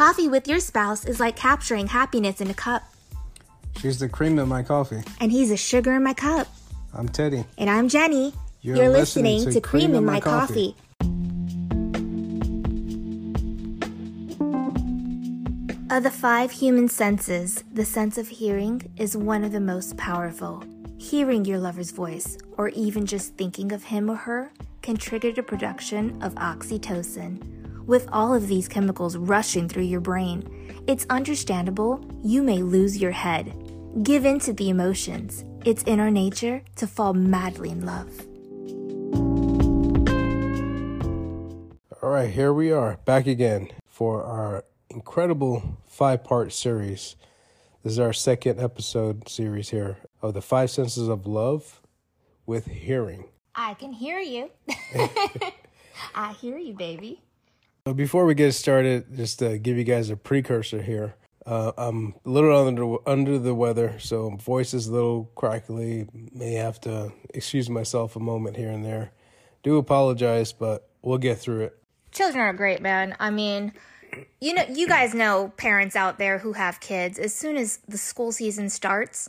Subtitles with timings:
[0.00, 2.82] Coffee with your spouse is like capturing happiness in a cup,
[3.82, 5.02] She's the cream in my coffee.
[5.20, 6.48] and he's the sugar in my cup.
[6.94, 7.44] I'm Teddy.
[7.58, 8.32] And I'm Jenny.
[8.62, 10.74] You're listening to Cream in My Coffee.
[15.90, 20.64] Of the five human senses, the sense of hearing is one of the most powerful.
[20.96, 25.42] Hearing your lover's voice, or even just thinking of him or her, can trigger the
[25.42, 27.49] production of oxytocin.
[27.90, 33.10] With all of these chemicals rushing through your brain, it's understandable you may lose your
[33.10, 33.52] head.
[34.04, 35.44] Give in to the emotions.
[35.64, 38.08] It's in our nature to fall madly in love.
[42.00, 47.16] All right, here we are back again for our incredible five part series.
[47.82, 51.80] This is our second episode series here of the five senses of love
[52.46, 53.24] with hearing.
[53.56, 54.48] I can hear you.
[56.14, 57.20] I hear you, baby.
[57.84, 61.14] Before we get started, just to give you guys a precursor here,
[61.46, 66.06] uh, I'm a little under under the weather, so voice is a little crackly.
[66.12, 69.12] May have to excuse myself a moment here and there.
[69.62, 71.78] Do apologize, but we'll get through it.
[72.12, 73.16] Children are great, man.
[73.18, 73.72] I mean,
[74.40, 77.18] you know, you guys know parents out there who have kids.
[77.18, 79.28] As soon as the school season starts,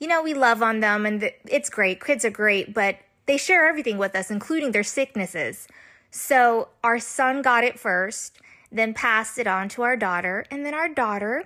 [0.00, 2.04] you know, we love on them and it's great.
[2.04, 5.68] Kids are great, but they share everything with us, including their sicknesses.
[6.10, 8.38] So our son got it first,
[8.70, 11.44] then passed it on to our daughter, and then our daughter,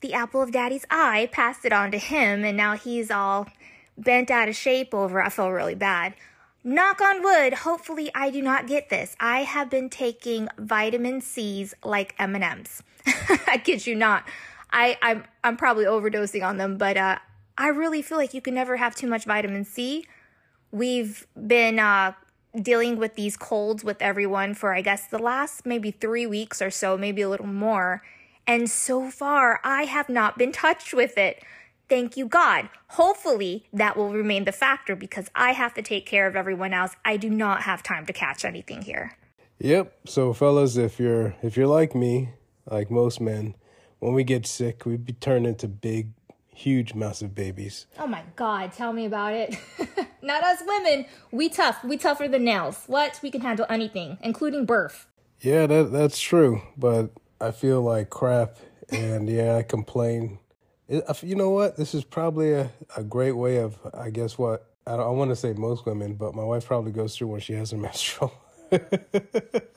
[0.00, 3.48] the apple of daddy's eye, passed it on to him, and now he's all
[3.96, 5.22] bent out of shape over.
[5.22, 6.14] I feel really bad.
[6.62, 9.16] Knock on wood, hopefully I do not get this.
[9.18, 12.82] I have been taking vitamin C's like M&Ms.
[13.46, 14.24] I kid you not.
[14.70, 17.18] I I'm I'm probably overdosing on them, but uh
[17.56, 20.06] I really feel like you can never have too much vitamin C.
[20.70, 22.12] We've been uh
[22.54, 26.70] dealing with these colds with everyone for I guess the last maybe 3 weeks or
[26.70, 28.02] so, maybe a little more.
[28.46, 31.42] And so far, I have not been touched with it.
[31.88, 32.68] Thank you, God.
[32.90, 36.96] Hopefully, that will remain the factor because I have to take care of everyone else.
[37.04, 39.16] I do not have time to catch anything here.
[39.58, 39.92] Yep.
[40.06, 42.30] So, fellas, if you're if you're like me,
[42.70, 43.56] like most men,
[43.98, 46.12] when we get sick, we be turned into big,
[46.60, 47.86] huge, massive babies.
[47.98, 49.56] Oh my God, tell me about it.
[50.22, 51.06] not us women.
[51.32, 51.82] We tough.
[51.84, 52.84] We tougher than nails.
[52.86, 53.18] What?
[53.22, 55.06] We can handle anything, including birth.
[55.40, 56.60] Yeah, that that's true.
[56.76, 57.10] But
[57.40, 58.56] I feel like crap,
[58.90, 60.38] and yeah, I complain.
[60.88, 61.76] It, you know what?
[61.76, 65.30] This is probably a, a great way of, I guess, what I, don't- I want
[65.30, 68.32] to say most women, but my wife probably goes through when she has her menstrual.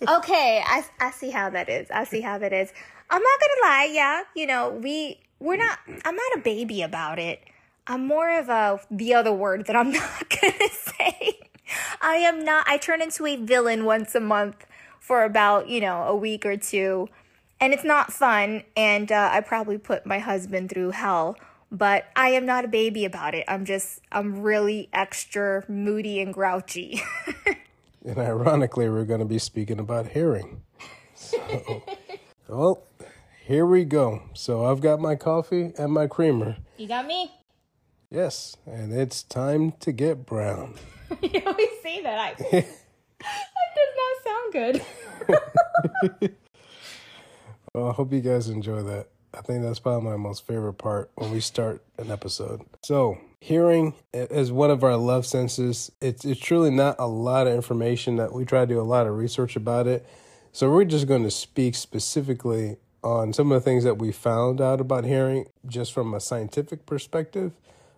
[0.08, 1.90] Okay, I, I see how that is.
[1.90, 2.72] I see how that is.
[3.10, 4.24] I'm not gonna lie, yeah.
[4.36, 5.78] You know, we we're not.
[6.06, 7.44] I'm not a baby about it.
[7.86, 11.40] I'm more of a the other word that I'm not gonna say.
[12.02, 12.68] I am not.
[12.68, 14.66] I turn into a villain once a month
[15.00, 17.10] for about you know a week or two,
[17.60, 18.64] and it's not fun.
[18.78, 21.38] And uh, I probably put my husband through hell.
[21.70, 23.46] But I am not a baby about it.
[23.48, 27.02] I'm just I'm really extra moody and grouchy.
[28.06, 30.62] and ironically, we're going to be speaking about hearing.
[31.16, 31.84] So,
[32.48, 32.84] well,
[33.46, 34.24] here we go.
[34.34, 36.58] So I've got my coffee and my creamer.
[36.78, 37.32] you got me.
[38.10, 40.76] Yes, and it's time to get brown.
[41.22, 42.18] You always say that.
[42.18, 42.66] I that
[43.76, 44.82] does not sound
[46.22, 46.32] good.
[47.74, 49.08] Well, I hope you guys enjoy that.
[49.34, 52.62] I think that's probably my most favorite part when we start an episode.
[52.84, 55.92] So, hearing is one of our love senses.
[56.00, 59.08] It's it's truly not a lot of information that we try to do a lot
[59.08, 60.06] of research about it.
[60.52, 64.62] So, we're just going to speak specifically on some of the things that we found
[64.62, 67.52] out about hearing just from a scientific perspective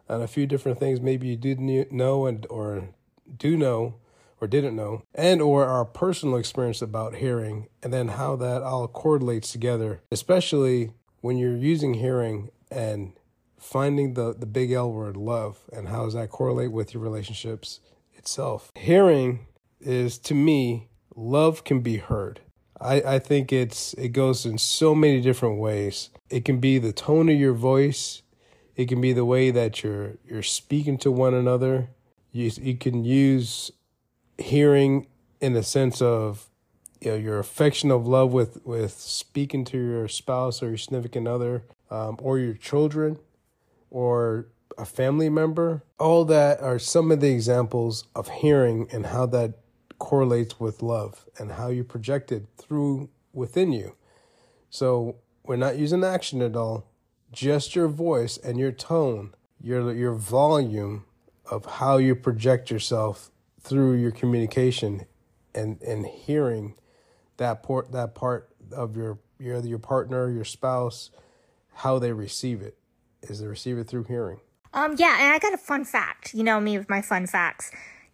[0.08, 2.90] and a few different things maybe you didn't know and or
[3.38, 3.96] do know
[4.40, 8.88] or didn't know, and or our personal experience about hearing, and then how that all
[8.88, 13.14] correlates together, especially when you're using hearing and
[13.58, 17.80] finding the, the big L word, love, and how does that correlate with your relationships
[18.14, 18.72] itself.
[18.76, 19.48] Hearing
[19.80, 22.42] is to me, love can be heard.
[22.80, 26.10] I, I think it's it goes in so many different ways.
[26.30, 28.22] It can be the tone of your voice,
[28.76, 31.90] it can be the way that you're you're speaking to one another.
[32.32, 33.72] You you can use
[34.38, 35.08] hearing
[35.40, 36.50] in the sense of
[37.02, 41.28] you know your affection of love with with speaking to your spouse or your significant
[41.28, 43.20] other um, or your children
[43.90, 44.48] or
[44.78, 49.54] a family member all that are some of the examples of hearing and how that
[49.98, 53.96] correlates with love and how you project it through within you
[54.70, 56.86] so we're not using action at all
[57.32, 61.06] just your voice and your tone your your volume
[61.50, 65.06] of how you project yourself through your communication
[65.54, 66.76] and and hearing
[67.38, 71.12] that part that part of your your your partner, your spouse,
[71.74, 72.78] how they receive it.
[73.24, 74.40] Is they receive it through hearing.
[74.74, 76.34] Um, yeah, and I got a fun fact.
[76.34, 77.72] You know me with my fun facts.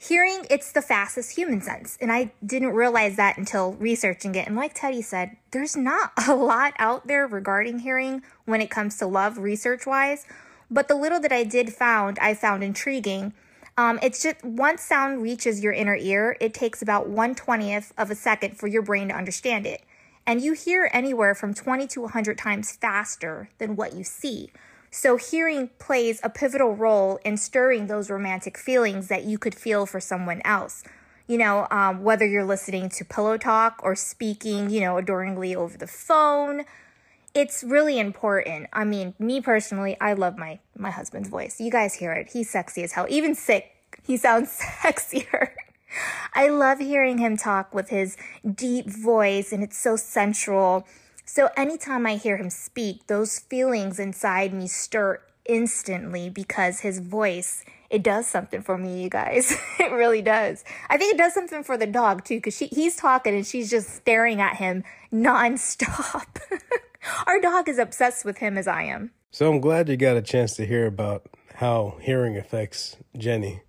[0.08, 1.96] Hearing, it's the fastest human sense.
[2.02, 4.48] And I didn't realize that until researching it.
[4.48, 8.98] And like Teddy said, there's not a lot out there regarding hearing when it comes
[8.98, 10.26] to love, research wise.
[10.72, 13.34] But the little that I did found, I found intriguing.
[13.78, 18.16] Um, it's just once sound reaches your inner ear, it takes about 120th of a
[18.16, 19.84] second for your brain to understand it.
[20.26, 24.50] And you hear anywhere from 20 to 100 times faster than what you see.
[24.94, 29.86] So, hearing plays a pivotal role in stirring those romantic feelings that you could feel
[29.86, 30.84] for someone else.
[31.28, 35.78] You know, um, whether you're listening to pillow talk or speaking, you know, adoringly over
[35.78, 36.66] the phone,
[37.34, 38.68] it's really important.
[38.74, 41.62] I mean, me personally, I love my my husband's voice.
[41.62, 42.32] You guys hear it.
[42.34, 43.06] He's sexy as hell.
[43.10, 43.72] Even sick,
[44.04, 45.52] he sounds sexier.
[46.34, 50.86] I love hearing him talk with his deep voice and it's so sensual.
[51.34, 57.64] So anytime I hear him speak, those feelings inside me stir instantly because his voice,
[57.90, 59.56] it does something for me, you guys.
[59.80, 60.66] it really does.
[60.90, 63.96] I think it does something for the dog too, because he's talking and she's just
[63.96, 66.26] staring at him nonstop.
[67.28, 69.12] Our dog is obsessed with him as I am.
[69.32, 73.62] So I'm glad you got a chance to hear about how hearing affects Jenny.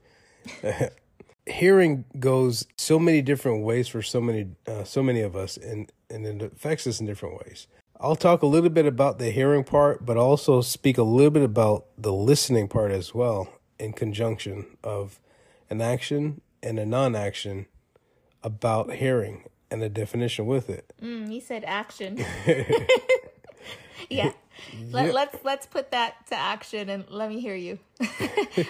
[1.46, 5.90] hearing goes so many different ways for so many uh, so many of us and
[6.12, 7.66] and it affects us in different ways.
[8.00, 11.42] I'll talk a little bit about the hearing part but also speak a little bit
[11.42, 13.48] about the listening part as well
[13.78, 15.18] in conjunction of
[15.70, 17.66] an action and a non-action
[18.42, 20.92] about hearing and a definition with it.
[21.02, 22.24] Mm, you said action.
[24.10, 24.32] Yeah.
[24.90, 27.78] Let, us let's, let's put that to action and let me hear you.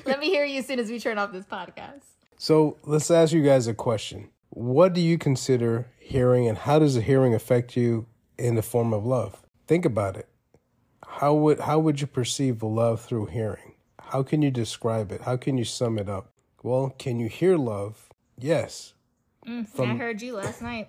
[0.07, 2.03] Let me hear you as soon as we turn off this podcast.
[2.39, 4.31] So let's ask you guys a question.
[4.51, 8.07] What do you consider hearing and how does the hearing affect you
[8.39, 9.43] in the form of love?
[9.67, 10.29] Think about it.
[11.07, 13.75] How would how would you perceive the love through hearing?
[14.01, 15.23] How can you describe it?
[15.23, 16.33] How can you sum it up?
[16.63, 18.09] Well, can you hear love?
[18.39, 18.95] Yes.
[19.47, 20.89] Mm, from, I heard you last night.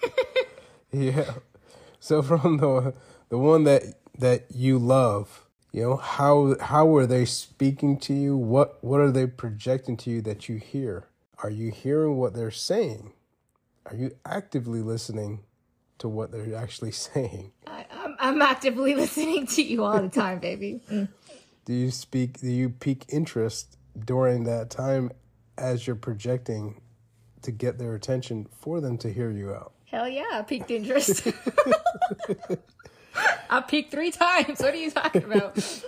[0.92, 1.34] yeah.
[2.00, 2.94] So from the
[3.28, 3.82] the one that
[4.18, 9.10] that you love, you know how how are they speaking to you what what are
[9.10, 11.08] they projecting to you that you hear
[11.42, 13.12] are you hearing what they're saying
[13.86, 15.40] are you actively listening
[15.98, 20.38] to what they're actually saying I, am I'm actively listening to you all the time
[20.38, 21.08] baby mm.
[21.64, 25.10] do you speak do you pique interest during that time
[25.58, 26.80] as you're projecting
[27.42, 31.26] to get their attention for them to hear you out hell yeah I piqued interest
[33.50, 34.60] I peaked three times.
[34.60, 35.82] What are you talking about?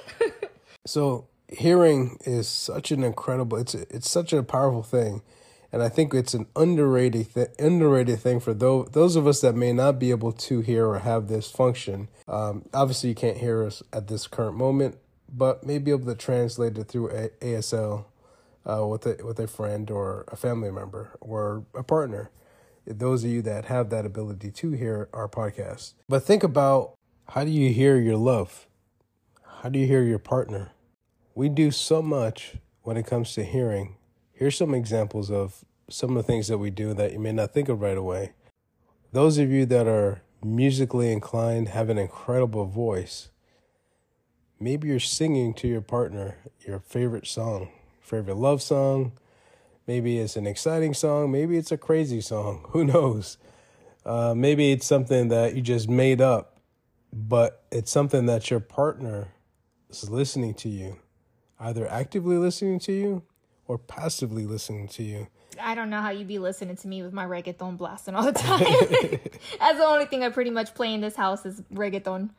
[0.87, 3.59] so hearing is such an incredible.
[3.59, 5.23] It's it's such a powerful thing,
[5.75, 9.57] and I think it's an underrated th- underrated thing for those those of us that
[9.57, 12.09] may not be able to hear or have this function.
[12.29, 14.99] Um, obviously, you can't hear us at this current moment,
[15.29, 18.05] but may be able to translate it through a- ASL
[18.65, 22.31] uh, with a with a friend or a family member or a partner
[22.87, 25.95] those of you that have that ability to hear our podcast.
[26.09, 26.95] But think about
[27.31, 28.67] how do you hear your love?
[29.63, 30.73] How do you hear your partner?
[31.35, 33.97] We do so much when it comes to hearing.
[34.35, 37.53] Here's some examples of some of the things that we do that you may not
[37.53, 38.33] think of right away.
[39.13, 43.31] Those of you that are musically inclined, have an incredible voice,
[44.61, 49.13] maybe you're singing to your partner your favorite song, favorite love song.
[49.87, 51.31] Maybe it's an exciting song.
[51.31, 52.67] Maybe it's a crazy song.
[52.71, 53.37] Who knows?
[54.05, 56.55] Uh, maybe it's something that you just made up
[57.15, 59.29] but it's something that your partner
[59.89, 60.99] is listening to you,
[61.61, 63.23] either actively listening to you
[63.67, 65.29] or passively listening to you.
[65.61, 68.33] I don't know how you'd be listening to me with my reggaeton blasting all the
[68.39, 68.59] time.
[69.61, 72.31] That's the only thing I pretty much play in this house is reggaeton.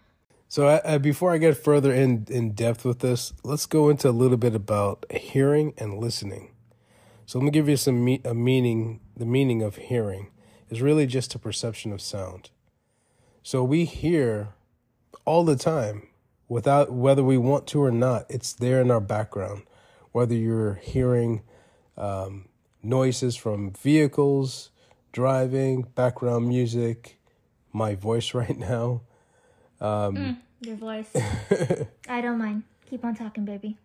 [0.47, 4.11] So uh, before I get further in in depth with this, let's go into a
[4.11, 6.51] little bit about hearing and listening.
[7.25, 8.99] So let me give you some me- a meaning.
[9.17, 10.29] The meaning of hearing
[10.69, 12.49] is really just a perception of sound.
[13.43, 14.49] So we hear
[15.23, 16.07] all the time
[16.47, 18.25] without whether we want to or not.
[18.29, 19.63] It's there in our background.
[20.15, 21.41] Whether you're hearing
[21.97, 22.45] um,
[22.81, 24.69] noises from vehicles,
[25.11, 27.19] driving, background music,
[27.73, 29.01] my voice right now.
[29.81, 31.13] Um, mm, your voice.
[32.07, 32.63] I don't mind.
[32.89, 33.77] Keep on talking, baby.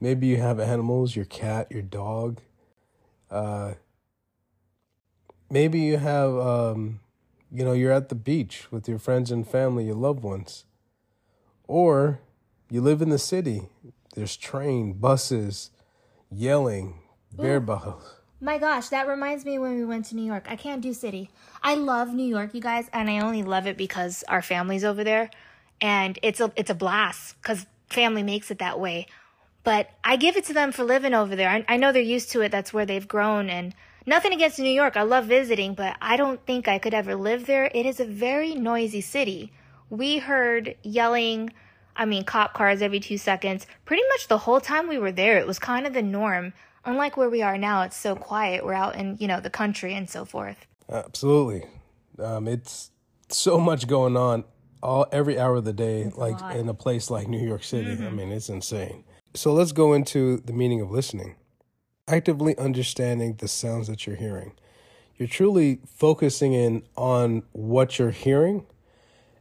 [0.00, 2.40] Maybe you have animals, your cat, your dog.
[3.30, 3.74] Uh,
[5.50, 7.00] maybe you have, um,
[7.52, 10.64] you know, you're at the beach with your friends and family, your loved ones.
[11.66, 12.20] Or
[12.70, 13.68] you live in the city.
[14.18, 15.70] There's train, buses,
[16.28, 16.98] yelling,
[17.36, 18.16] beer bottles.
[18.40, 20.46] My gosh, that reminds me when we went to New York.
[20.48, 21.30] I can't do city.
[21.62, 25.04] I love New York, you guys, and I only love it because our family's over
[25.04, 25.30] there,
[25.80, 29.06] and it's a it's a blast because family makes it that way.
[29.62, 31.48] But I give it to them for living over there.
[31.48, 32.50] I, I know they're used to it.
[32.50, 33.72] That's where they've grown, and
[34.04, 34.96] nothing against New York.
[34.96, 37.70] I love visiting, but I don't think I could ever live there.
[37.72, 39.52] It is a very noisy city.
[39.90, 41.52] We heard yelling.
[41.98, 43.66] I mean, cop cars every two seconds.
[43.84, 46.54] Pretty much the whole time we were there, it was kind of the norm
[46.88, 48.64] unlike where we are now, it's so quiet.
[48.64, 50.66] We're out in, you know, the country and so forth.
[50.90, 51.64] Absolutely.
[52.18, 52.90] Um, it's
[53.28, 54.44] so much going on
[54.82, 57.64] all every hour of the day, it's like a in a place like New York
[57.64, 57.96] City.
[57.96, 58.06] Mm-hmm.
[58.06, 59.04] I mean, it's insane.
[59.34, 61.36] So let's go into the meaning of listening.
[62.06, 64.52] Actively understanding the sounds that you're hearing.
[65.16, 68.66] You're truly focusing in on what you're hearing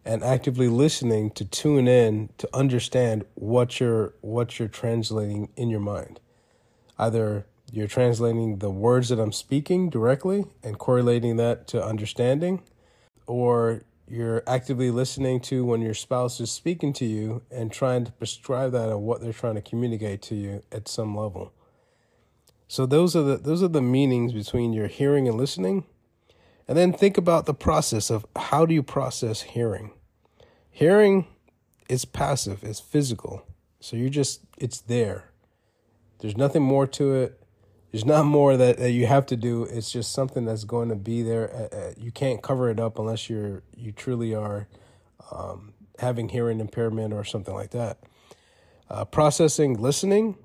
[0.08, 5.80] and actively listening to tune in to understand what you're what you're translating in your
[5.80, 6.20] mind
[6.98, 12.64] either you're translating the words that I'm speaking directly and correlating that to understanding,
[13.26, 18.12] or you're actively listening to when your spouse is speaking to you and trying to
[18.14, 21.52] prescribe that of what they're trying to communicate to you at some level.
[22.70, 25.86] So those are the those are the meanings between your hearing and listening.
[26.70, 29.92] And then think about the process of how do you process hearing?
[30.78, 31.26] Hearing
[31.90, 33.42] is passive, it's physical.
[33.80, 35.32] So you're just it's there.
[36.20, 37.42] There's nothing more to it.
[37.92, 39.64] There's not more that, that you have to do.
[39.64, 41.52] It's just something that's going to be there.
[41.52, 44.68] Uh, uh, you can't cover it up unless you're you truly are
[45.32, 47.98] um, having hearing impairment or something like that.
[48.88, 50.38] Uh, processing, listening,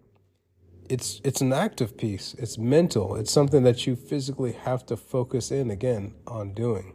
[0.88, 2.34] it's it's an active piece.
[2.38, 3.16] It's mental.
[3.16, 6.94] It's something that you physically have to focus in again on doing.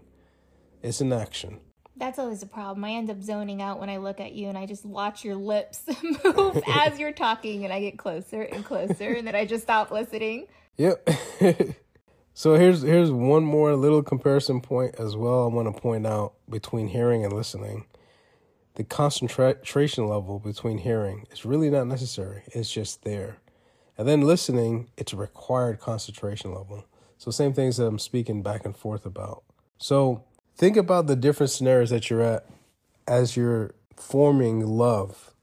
[0.82, 1.60] It's an action.
[1.98, 2.86] That's always a problem.
[2.86, 5.36] I end up zoning out when I look at you and I just watch your
[5.36, 5.82] lips
[6.24, 9.90] move as you're talking and I get closer and closer and then I just stop
[9.92, 10.48] listening.
[10.78, 11.10] Yep.
[12.34, 16.34] so here's here's one more little comparison point as well I want to point out
[16.48, 17.86] between hearing and listening.
[18.76, 22.44] The concentration level between hearing is really not necessary.
[22.54, 23.38] It's just there.
[23.98, 26.86] And then listening, it's a required concentration level.
[27.18, 29.44] So same things that I'm speaking back and forth about.
[29.80, 30.24] So
[30.58, 32.44] Think about the different scenarios that you're at
[33.08, 35.36] as you're forming love.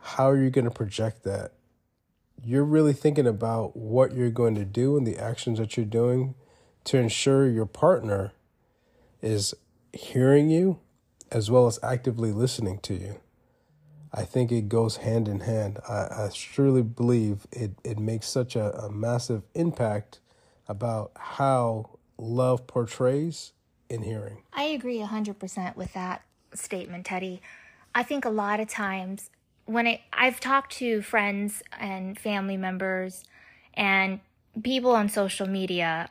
[0.00, 1.52] How are you going to project that?
[2.44, 6.34] You're really thinking about what you're going to do and the actions that you're doing
[6.82, 8.32] to ensure your partner
[9.22, 9.54] is
[9.92, 10.80] hearing you
[11.30, 13.20] as well as actively listening to you.
[14.12, 15.78] I think it goes hand in hand.
[15.88, 20.18] I, I truly believe it, it makes such a, a massive impact
[20.66, 23.52] about how love portrays
[23.88, 24.38] in hearing.
[24.52, 26.22] I agree 100% with that
[26.54, 27.40] statement, Teddy.
[27.94, 29.30] I think a lot of times
[29.66, 33.24] when I, I've talked to friends and family members
[33.74, 34.20] and
[34.62, 36.08] people on social media,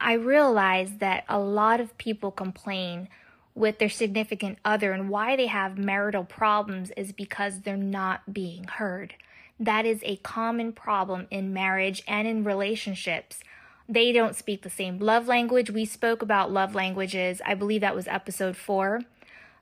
[0.00, 3.08] I realize that a lot of people complain
[3.54, 8.64] with their significant other and why they have marital problems is because they're not being
[8.64, 9.14] heard.
[9.58, 13.40] That is a common problem in marriage and in relationships
[13.88, 15.70] they don't speak the same love language.
[15.70, 17.40] We spoke about love languages.
[17.44, 19.02] I believe that was episode four.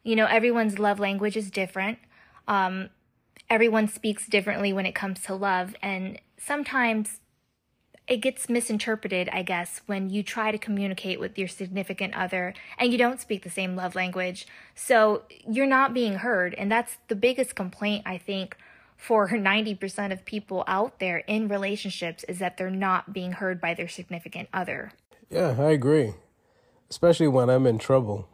[0.02, 1.98] You know, everyone's love language is different.
[2.48, 2.90] Um,
[3.50, 5.74] everyone speaks differently when it comes to love.
[5.82, 7.20] And sometimes
[8.06, 12.92] it gets misinterpreted, I guess, when you try to communicate with your significant other and
[12.92, 14.46] you don't speak the same love language.
[14.74, 16.54] So you're not being heard.
[16.54, 18.56] And that's the biggest complaint, I think,
[19.04, 23.74] for 90% of people out there in relationships is that they're not being heard by
[23.74, 24.92] their significant other.
[25.28, 26.14] Yeah, I agree.
[26.88, 28.28] Especially when I'm in trouble.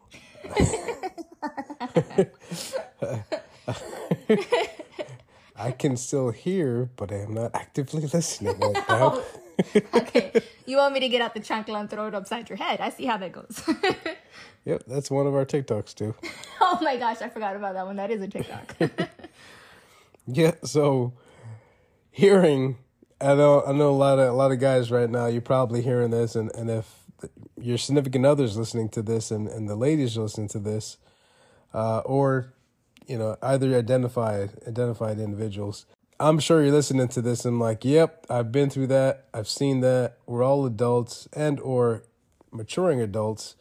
[5.57, 9.23] I can still hear, but I am not actively listening right now.
[9.95, 10.33] okay.
[10.67, 12.81] You want me to get out the chancla and throw it upside your head?
[12.81, 13.63] I see how that goes.
[14.65, 16.15] yep, that's one of our TikToks too.
[16.61, 17.97] Oh my gosh, I forgot about that one.
[17.97, 18.77] That is a TikTok.
[20.33, 21.15] Yeah, so
[22.11, 22.79] hearing,
[23.21, 25.27] I know, I know a lot of a lot of guys right now.
[25.27, 27.01] You're probably hearing this, and and if
[27.61, 30.99] your significant others listening to this, and and the ladies listening to this,
[31.75, 32.55] uh, or
[33.07, 35.87] you know, either identified identified individuals.
[36.21, 39.25] I'm sure you're listening to this and like, yep, I've been through that.
[39.33, 40.19] I've seen that.
[40.27, 42.05] We're all adults and or
[42.53, 43.57] maturing adults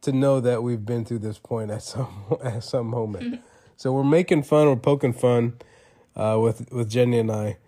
[0.00, 3.40] to know that we've been through this point at some at some moment.
[3.76, 5.58] so we're making fun, we're poking fun
[6.18, 7.58] uh, with with Jenny and I,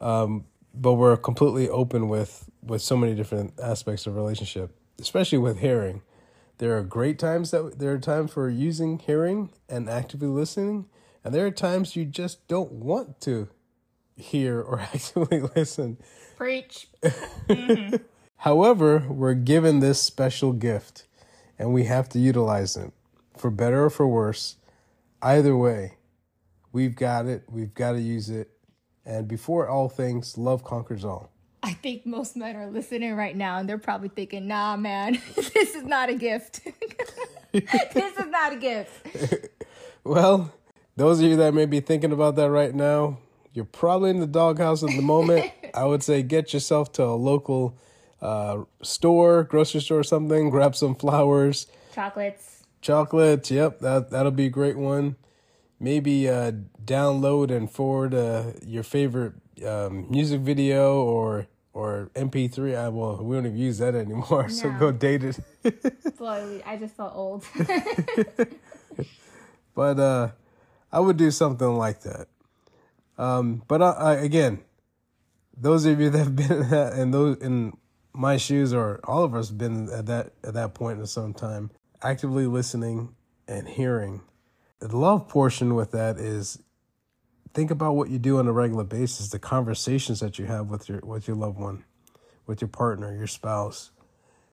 [0.00, 0.44] um,
[0.74, 4.70] but we're completely open with with so many different aspects of relationship,
[5.00, 6.02] especially with hearing.
[6.58, 10.86] There are great times that there are times for using hearing and actively listening,
[11.24, 13.48] and there are times you just don't want to
[14.16, 15.98] hear or actively listen.
[16.36, 16.88] Preach.
[17.46, 17.96] Mm-hmm.
[18.38, 21.06] However, we're given this special gift
[21.58, 22.92] and we have to utilize it
[23.36, 24.56] for better or for worse.
[25.22, 25.96] Either way,
[26.74, 27.44] we've got it.
[27.48, 28.50] We've got to use it.
[29.06, 31.30] And before all things, love conquers all.
[31.62, 35.74] I think most men are listening right now and they're probably thinking, nah, man, this
[35.74, 36.60] is not a gift.
[37.52, 39.50] this is not a gift.
[40.04, 40.52] well,
[40.96, 43.18] those of you that may be thinking about that right now,
[43.54, 45.52] you're probably in the doghouse at the moment.
[45.74, 47.78] I would say get yourself to a local
[48.20, 50.50] uh, store, grocery store, or something.
[50.50, 52.64] Grab some flowers, chocolates.
[52.80, 53.50] Chocolates.
[53.50, 55.14] Yep, that that'll be a great one.
[55.80, 56.52] Maybe uh,
[56.84, 59.34] download and forward uh, your favorite
[59.66, 62.76] um, music video or or MP3.
[62.76, 64.48] I, well, we don't even use that anymore, no.
[64.48, 65.38] so go date it.
[66.16, 67.44] Slowly, I just felt old.
[69.74, 70.28] but uh,
[70.92, 72.28] I would do something like that.
[73.18, 74.60] Um, but I, I, again,
[75.56, 77.76] those of you that have been in, that, in those in
[78.12, 81.70] my shoes, or all of us, been at that at that point in some time,
[82.02, 83.14] actively listening
[83.48, 84.22] and hearing.
[84.84, 86.58] The love portion with that is
[87.54, 90.90] think about what you do on a regular basis, the conversations that you have with
[90.90, 91.84] your with your loved one,
[92.46, 93.92] with your partner, your spouse.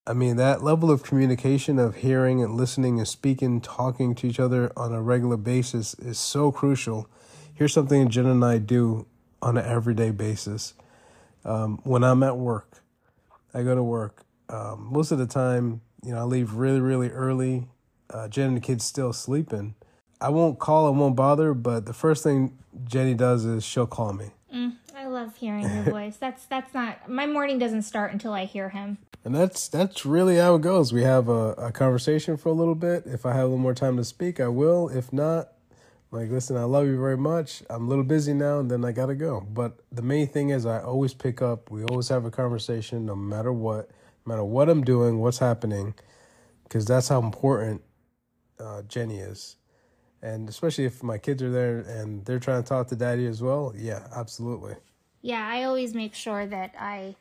[0.08, 4.40] I mean, that level of communication of hearing and listening and speaking, talking to each
[4.40, 7.10] other on a regular basis is so crucial.
[7.54, 9.08] Here's something Jen and I do
[9.42, 10.76] on an everyday basis.
[11.44, 12.82] Um, when I'm at work,
[13.54, 14.24] I go to work.
[14.48, 17.68] Um, most of the time, you know, I leave really, really early.
[18.10, 19.76] Uh, Jen and the kids still sleeping.
[20.22, 24.13] I won't call, I won't bother, but the first thing Jenny does is she'll call
[24.13, 24.28] me.
[24.54, 26.18] Mm, I love hearing your voice.
[26.18, 29.00] That's that's not my morning doesn't start until I hear him.
[29.25, 30.94] And that's that's really how it goes.
[30.94, 33.04] We have a, a conversation for a little bit.
[33.06, 34.90] If I have a little more time to speak, I will.
[34.90, 35.54] If not,
[36.12, 37.63] like listen, I love you very much.
[37.70, 39.42] I'm a little busy now, and then I gotta go.
[39.42, 41.72] But the main thing is, I always pick up.
[41.72, 43.90] We always have a conversation, no matter what,
[44.25, 45.96] no matter what I'm doing, what's happening,
[46.63, 47.81] because that's how important
[48.60, 49.55] uh, Jenny is
[50.22, 53.42] and especially if my kids are there and they're trying to talk to daddy as
[53.42, 54.75] well yeah absolutely.
[55.22, 57.16] Yeah i always make sure that i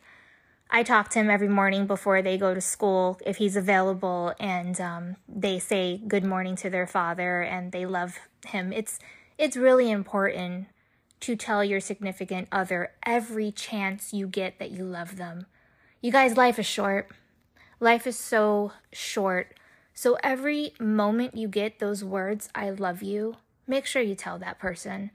[0.70, 4.80] i talk to him every morning before they go to school if he's available and
[4.80, 8.72] um, they say good morning to their father and they love him.
[8.72, 8.98] It's
[9.38, 10.66] it's really important
[11.20, 15.46] to tell your significant other every chance you get that you love them.
[16.00, 17.10] You guys life is short.
[17.78, 19.54] Life is so short
[19.94, 24.58] so every moment you get those words, I love you, make sure you tell that
[24.58, 25.10] person.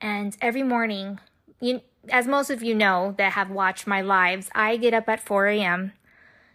[0.00, 1.18] And every morning,
[1.60, 5.20] you, as most of you know that have watched my lives, I get up at
[5.20, 5.92] 4 a.m.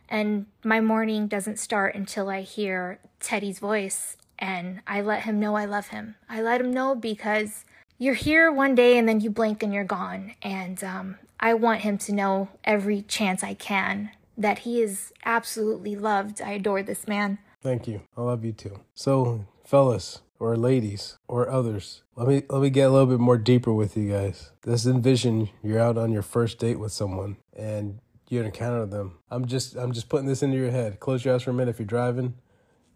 [0.09, 5.55] and my morning doesn't start until I hear Teddy's voice and I let him know
[5.55, 6.15] I love him.
[6.29, 7.65] I let him know because
[7.97, 10.33] you're here one day and then you blink and you're gone.
[10.41, 15.95] And um, I want him to know every chance I can that he is absolutely
[15.95, 16.41] loved.
[16.41, 17.37] I adore this man.
[17.65, 18.01] Thank you.
[18.15, 18.81] I love you too.
[18.93, 23.39] So, fellas or ladies or others, let me let me get a little bit more
[23.39, 24.51] deeper with you guys.
[24.67, 29.17] Let's envision you're out on your first date with someone and you encounter them.
[29.31, 30.99] I'm just I'm just putting this into your head.
[30.99, 32.35] Close your eyes for a minute if you're driving.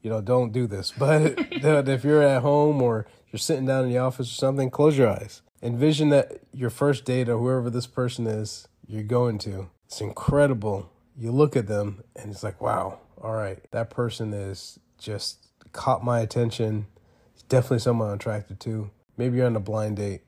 [0.03, 0.93] You know, don't do this.
[0.99, 1.33] But
[1.89, 5.09] if you're at home or you're sitting down in the office or something, close your
[5.09, 5.41] eyes.
[5.63, 9.71] Envision that your first date or whoever this person is you're going to.
[9.87, 10.91] It's incredible.
[11.17, 16.03] You look at them and it's like, wow, all right, that person is just caught
[16.03, 16.87] my attention.
[17.33, 18.91] It's definitely someone I'm attracted to.
[19.17, 20.21] Maybe you're on a blind date,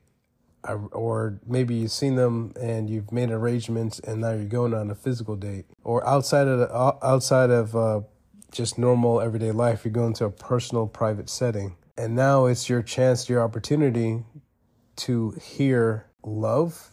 [0.92, 4.94] or maybe you've seen them and you've made arrangements, and now you're going on a
[4.94, 8.00] physical date, or outside of the, outside of uh,
[8.50, 12.82] just normal everyday life, you're going to a personal, private setting, and now it's your
[12.82, 14.24] chance, your opportunity
[14.96, 16.90] to hear love,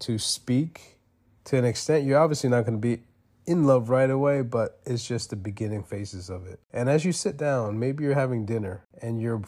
[0.00, 0.98] to speak.
[1.44, 3.02] To an extent, you're obviously not going to be
[3.48, 6.60] in love right away, but it's just the beginning phases of it.
[6.70, 9.42] And as you sit down, maybe you're having dinner and you're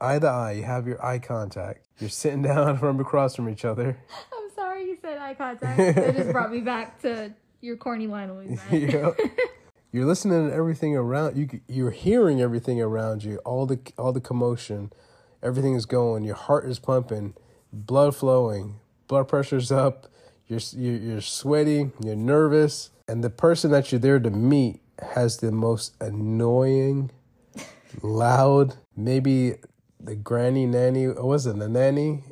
[0.00, 1.86] eye to eye, you have your eye contact.
[1.98, 3.98] You're sitting down from across from each other.
[4.32, 5.78] I'm sorry you said eye contact.
[5.78, 8.58] It just brought me back to your corny line always.
[8.72, 9.18] yep.
[9.92, 11.60] You're listening to everything around you.
[11.68, 13.36] You're hearing everything around you.
[13.44, 14.90] All the all the commotion,
[15.42, 16.24] everything is going.
[16.24, 17.34] Your heart is pumping,
[17.72, 20.08] blood flowing, blood pressure's up.
[20.48, 21.90] You're you're, you're sweaty.
[22.02, 27.10] You're nervous and the person that you're there to meet has the most annoying,
[28.02, 29.54] loud, maybe
[30.00, 31.06] the granny nanny.
[31.06, 32.24] Or was it the nanny?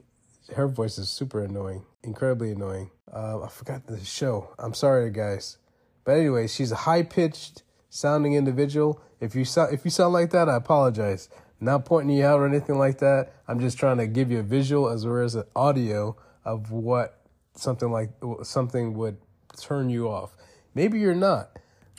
[0.55, 2.91] Her voice is super annoying, incredibly annoying.
[3.13, 4.55] Uh, I forgot the show.
[4.59, 5.59] I'm sorry, guys.
[6.05, 9.01] But anyway, she's a high pitched sounding individual.
[9.21, 11.29] If you sound if you sound like that, I apologize.
[11.61, 13.35] Not pointing you out or anything like that.
[13.47, 17.21] I'm just trying to give you a visual as well as an audio of what
[17.55, 18.11] something like
[18.43, 19.19] something would
[19.61, 20.35] turn you off
[20.75, 21.51] maybe you're not.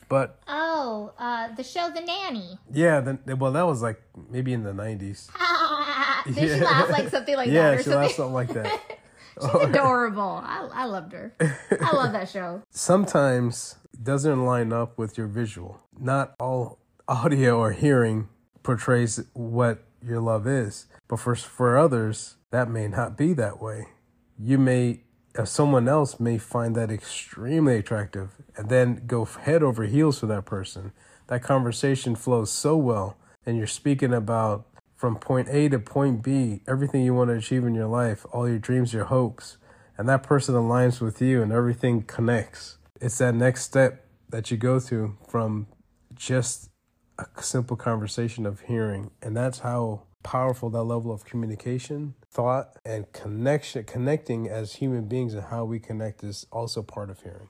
[0.09, 2.59] But Oh, uh, the show The Nanny.
[2.71, 5.29] yeah, then well, that was like maybe in the '90s.
[6.35, 8.01] Did she laugh like something like Yeah, that or she something?
[8.01, 8.81] laughed something like that.
[9.41, 10.41] She's adorable.
[10.43, 11.33] I, I loved her.
[11.39, 12.61] I love that show.
[12.69, 15.81] Sometimes it doesn't line up with your visual.
[15.99, 18.29] Not all audio or hearing
[18.61, 23.87] portrays what your love is, but for for others, that may not be that way.
[24.37, 25.02] You may,
[25.35, 30.27] Uh, someone else may find that extremely attractive, and then go head over heels for
[30.27, 30.91] that person.
[31.27, 36.61] That conversation flows so well, and you're speaking about from point A to point B,
[36.67, 39.57] everything you want to achieve in your life, all your dreams, your hopes,
[39.97, 42.77] and that person aligns with you and everything connects.
[43.01, 45.67] It's that next step that you go through from
[46.15, 46.69] just
[47.19, 49.11] a simple conversation of hearing.
[49.21, 55.33] And that's how powerful that level of communication, thought, and connection, connecting as human beings
[55.33, 57.49] and how we connect is also part of hearing.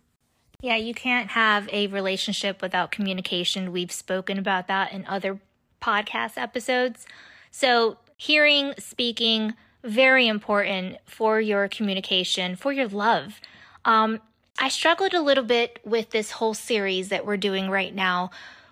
[0.62, 3.72] Yeah, you can't have a relationship without communication.
[3.72, 5.40] We've spoken about that in other
[5.82, 7.06] podcast episodes.
[7.52, 13.42] So, hearing, speaking, very important for your communication, for your love.
[13.84, 14.22] Um,
[14.58, 18.32] I struggled a little bit with this whole series that we're doing right now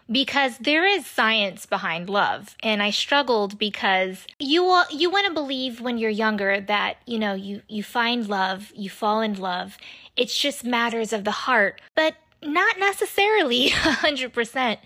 [0.10, 2.56] because there is science behind love.
[2.64, 7.20] And i struggled because you wa- you want to believe when you're younger that you
[7.20, 9.78] know you you find love you fall in love.
[10.16, 14.78] It's just matters of the heart but not necessarily 100%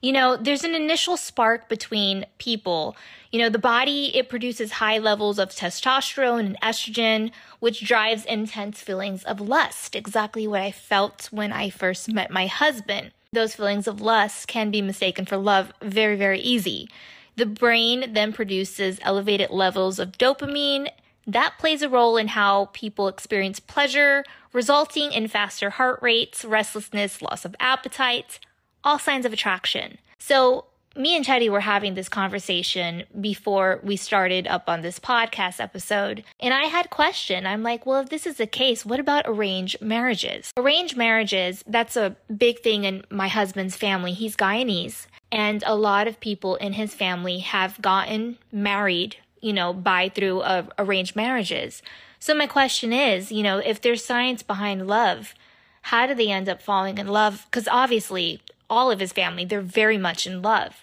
[0.00, 2.96] you know there's an initial spark between people.
[3.30, 7.30] You know the body it produces high levels of testosterone and estrogen
[7.60, 9.94] which drives intense feelings of lust.
[9.96, 14.70] Exactly what i felt when i first met my husband those feelings of lust can
[14.70, 16.88] be mistaken for love very, very easy.
[17.36, 20.88] The brain then produces elevated levels of dopamine.
[21.26, 27.22] That plays a role in how people experience pleasure, resulting in faster heart rates, restlessness,
[27.22, 28.38] loss of appetite,
[28.84, 29.96] all signs of attraction.
[30.18, 30.66] So,
[30.96, 36.24] me and Teddy were having this conversation before we started up on this podcast episode,
[36.40, 37.46] and I had question.
[37.46, 40.52] I'm like, well, if this is the case, what about arranged marriages?
[40.56, 44.12] Arranged marriages, that's a big thing in my husband's family.
[44.12, 49.72] He's Guyanese, and a lot of people in his family have gotten married, you know,
[49.72, 51.82] by through uh, arranged marriages.
[52.18, 55.34] So my question is, you know, if there's science behind love,
[55.82, 57.46] how do they end up falling in love?
[57.50, 58.40] Because obviously,
[58.72, 60.82] all of his family, they're very much in love.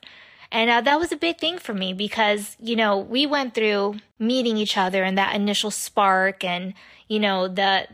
[0.51, 3.95] And uh, that was a big thing for me because, you know, we went through
[4.19, 6.73] meeting each other and that initial spark and,
[7.07, 7.87] you know, the,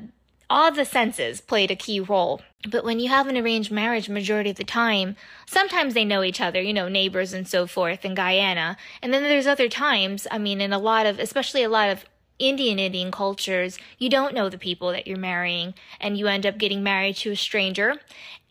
[0.50, 2.42] all the senses played a key role.
[2.70, 6.42] But when you have an arranged marriage, majority of the time, sometimes they know each
[6.42, 8.78] other, you know, neighbors and so forth in Guyana.
[9.02, 12.06] And then there's other times, I mean, in a lot of, especially a lot of
[12.40, 16.58] Indian Indian cultures, you don't know the people that you're marrying, and you end up
[16.58, 17.96] getting married to a stranger,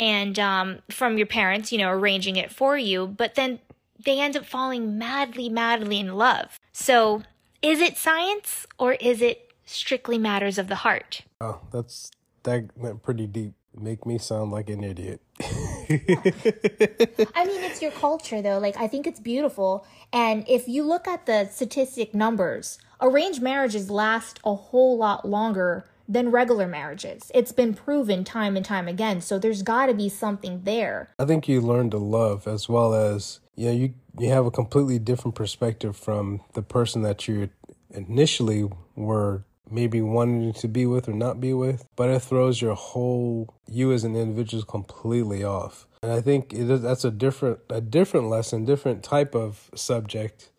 [0.01, 3.07] and um, from your parents, you know, arranging it for you.
[3.07, 3.61] But then
[4.05, 6.59] they end up falling madly, madly in love.
[6.73, 7.23] So,
[7.63, 11.23] is it science or is it strictly matters of the heart?
[11.41, 12.11] Oh, that's
[12.45, 13.53] that went pretty deep.
[13.77, 15.21] Make me sound like an idiot.
[15.41, 18.59] I mean, it's your culture, though.
[18.59, 19.85] Like, I think it's beautiful.
[20.13, 25.85] And if you look at the statistic numbers, arranged marriages last a whole lot longer
[26.09, 27.31] than regular marriages.
[27.35, 29.21] It's been proven time and time again.
[29.21, 31.11] So there's got to be something there.
[31.19, 34.51] I think you learn to love as well as you know, you you have a
[34.51, 37.51] completely different perspective from the person that you
[37.91, 42.75] initially were maybe wanting to be with or not be with, but it throws your
[42.75, 45.87] whole you as an individual completely off.
[46.03, 50.51] And I think it is, that's a different a different lesson, different type of subject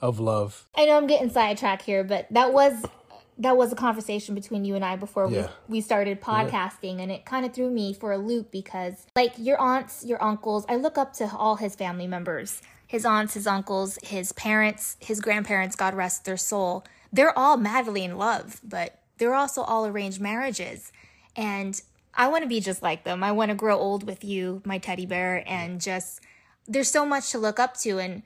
[0.00, 0.66] of love.
[0.76, 2.84] I know I'm getting sidetracked here, but that was
[3.36, 5.48] that was a conversation between you and I before Yeah.
[5.68, 9.32] we, we started podcasting and it kind of threw me for a loop because like
[9.36, 12.62] your aunts, your uncles, I look up to all his family members.
[12.86, 16.84] His aunts, his uncles, his parents, his grandparents, God rest their soul.
[17.12, 20.92] They're all madly in love, but they're also all arranged marriages.
[21.34, 21.80] And
[22.14, 23.24] I want to be just like them.
[23.24, 26.20] I want to grow old with you, my teddy bear, and just
[26.68, 28.22] there's so much to look up to and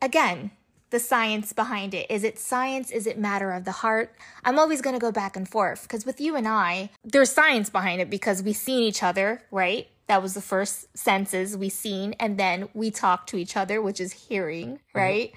[0.00, 0.52] again,
[0.92, 2.06] the science behind it.
[2.08, 2.92] Is it science?
[2.92, 4.14] Is it matter of the heart?
[4.44, 7.70] I'm always going to go back and forth because with you and I, there's science
[7.70, 9.88] behind it because we seen each other, right?
[10.06, 14.00] That was the first senses we seen, and then we talk to each other, which
[14.00, 14.98] is hearing, mm-hmm.
[14.98, 15.34] right?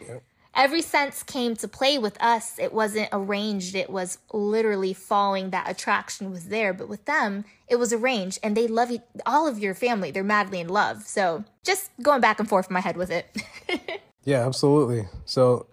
[0.54, 2.60] Every sense came to play with us.
[2.60, 3.76] It wasn't arranged.
[3.76, 6.74] It was literally following that attraction was there.
[6.74, 9.00] But with them, it was arranged, and they love you.
[9.26, 11.04] All of your family, they're madly in love.
[11.04, 13.36] So just going back and forth in my head with it.
[14.26, 15.08] Yeah, absolutely.
[15.26, 15.68] So,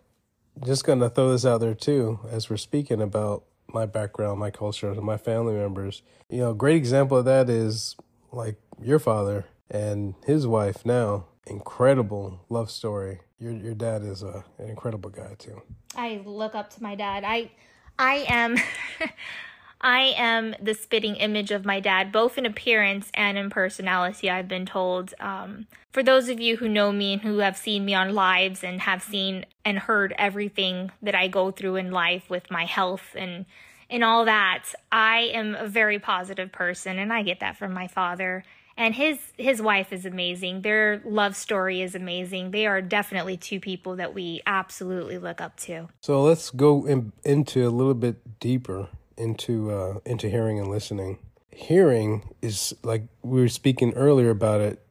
[0.64, 4.94] just gonna throw this out there too, as we're speaking about my background, my culture,
[4.94, 6.02] my family members.
[6.28, 7.96] You know, a great example of that is
[8.30, 11.24] like your father and his wife now.
[11.46, 13.20] Incredible love story.
[13.38, 15.62] Your your dad is a, an incredible guy too.
[15.96, 17.24] I look up to my dad.
[17.24, 17.50] I
[17.98, 18.56] I am
[19.82, 24.46] I am the spitting image of my dad, both in appearance and in personality, I've
[24.46, 25.12] been told.
[25.18, 28.62] Um, for those of you who know me and who have seen me on lives
[28.62, 33.14] and have seen and heard everything that I go through in life with my health
[33.16, 33.44] and
[33.90, 37.88] and all that, I am a very positive person and I get that from my
[37.88, 38.42] father.
[38.76, 40.62] And his his wife is amazing.
[40.62, 42.52] Their love story is amazing.
[42.52, 45.88] They are definitely two people that we absolutely look up to.
[46.00, 51.18] So let's go in, into a little bit deeper into uh, into hearing and listening.
[51.50, 54.84] Hearing is like we were speaking earlier about it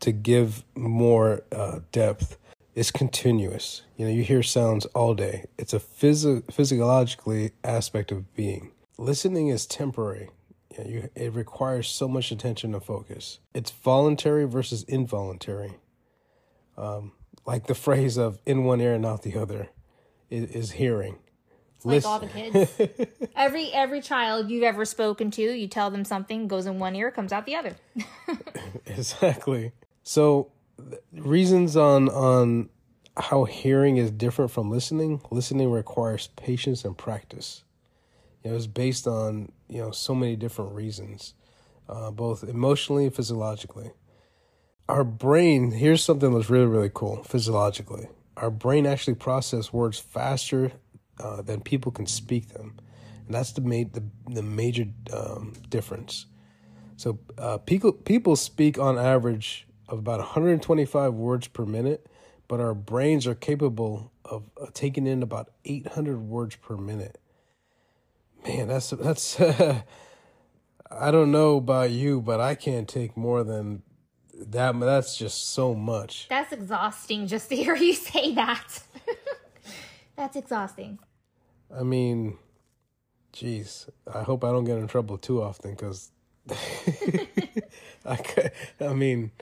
[0.00, 2.36] to give more uh, depth.
[2.74, 3.82] It's continuous.
[3.96, 5.44] You know, you hear sounds all day.
[5.56, 8.72] It's a phys- physiologically aspect of being.
[8.98, 10.28] Listening is temporary.
[10.76, 13.38] You know, you, it requires so much attention and focus.
[13.54, 15.76] It's voluntary versus involuntary.
[16.76, 17.12] Um,
[17.46, 19.68] like the phrase of "in one ear and out the other"
[20.28, 21.18] is, is hearing
[21.84, 22.72] like all the kids.
[23.36, 27.10] every every child you've ever spoken to, you tell them something, goes in one ear,
[27.10, 27.76] comes out the other.
[28.86, 29.72] exactly.
[30.02, 30.50] So
[31.12, 32.70] reasons on on
[33.16, 35.20] how hearing is different from listening.
[35.30, 37.64] Listening requires patience and practice.
[38.42, 41.34] You know, it's based on you know so many different reasons,
[41.88, 43.92] uh, both emotionally and physiologically.
[44.88, 48.08] Our brain here's something that's really really cool physiologically.
[48.36, 50.72] Our brain actually processes words faster
[51.18, 52.76] uh, then people can speak them,
[53.26, 56.26] and that's the ma- the, the major um, difference.
[56.96, 62.06] So uh, people people speak on average of about 125 words per minute,
[62.48, 67.18] but our brains are capable of uh, taking in about 800 words per minute.
[68.46, 69.40] Man, that's that's.
[70.90, 73.82] I don't know about you, but I can't take more than
[74.34, 74.78] that.
[74.78, 76.26] That's just so much.
[76.28, 78.80] That's exhausting just to hear you say that.
[80.16, 80.98] That's exhausting.
[81.76, 82.38] I mean,
[83.32, 86.10] jeez, I hope I don't get in trouble too often because
[88.06, 88.18] I,
[88.80, 89.32] I mean,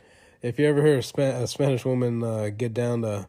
[0.40, 3.28] if you ever hear a, Span- a Spanish woman uh, get down to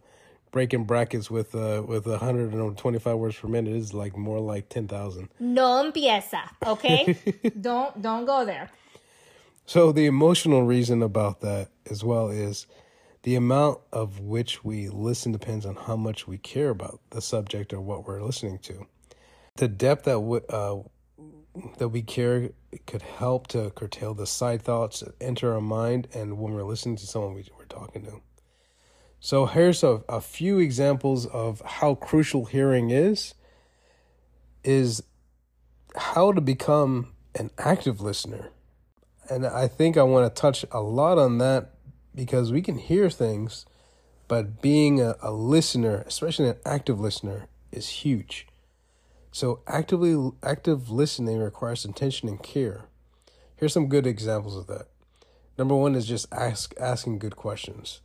[0.51, 5.29] breaking brackets with uh, with 125 words per minute, it's like more like 10,000.
[5.39, 7.17] No empieza, okay?
[7.61, 8.69] don't don't go there.
[9.65, 12.67] So the emotional reason about that as well is
[13.23, 17.73] the amount of which we listen depends on how much we care about the subject
[17.73, 18.85] or what we're listening to.
[19.55, 20.83] The depth that uh,
[21.77, 22.49] that we care
[22.85, 26.95] could help to curtail the side thoughts that enter our mind and when we're listening
[26.97, 28.21] to someone we, we're talking to.
[29.19, 33.35] So here's a, a few examples of how crucial hearing is
[34.63, 35.03] is
[35.95, 38.49] how to become an active listener.
[39.29, 41.72] And I think I want to touch a lot on that
[42.15, 43.65] because we can hear things,
[44.27, 48.47] but being a, a listener, especially an active listener, is huge.
[49.31, 52.85] So actively active listening requires attention and care.
[53.55, 54.87] Here's some good examples of that.
[55.57, 58.01] Number one is just ask asking good questions.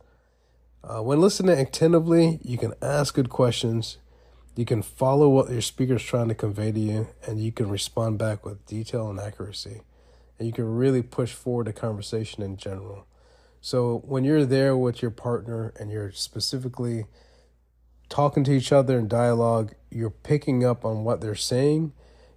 [0.83, 3.97] Uh, when listening attentively, you can ask good questions.
[4.55, 7.69] You can follow what your speaker is trying to convey to you, and you can
[7.69, 9.81] respond back with detail and accuracy.
[10.37, 13.05] And you can really push forward the conversation in general.
[13.61, 17.05] So when you're there with your partner and you're specifically
[18.07, 21.93] talking to each other in dialogue, you're picking up on what they're saying,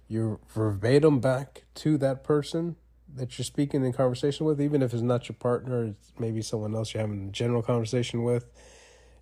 [0.07, 2.75] you're verbatim back to that person
[3.15, 6.75] that you're speaking in conversation with, even if it's not your partner, it's maybe someone
[6.75, 8.45] else you're having a general conversation with.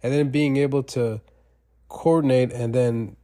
[0.01, 1.21] And then being able to
[1.89, 3.17] coordinate and then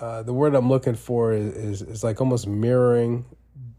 [0.00, 3.26] uh, the word I'm looking for is, is, is like almost mirroring,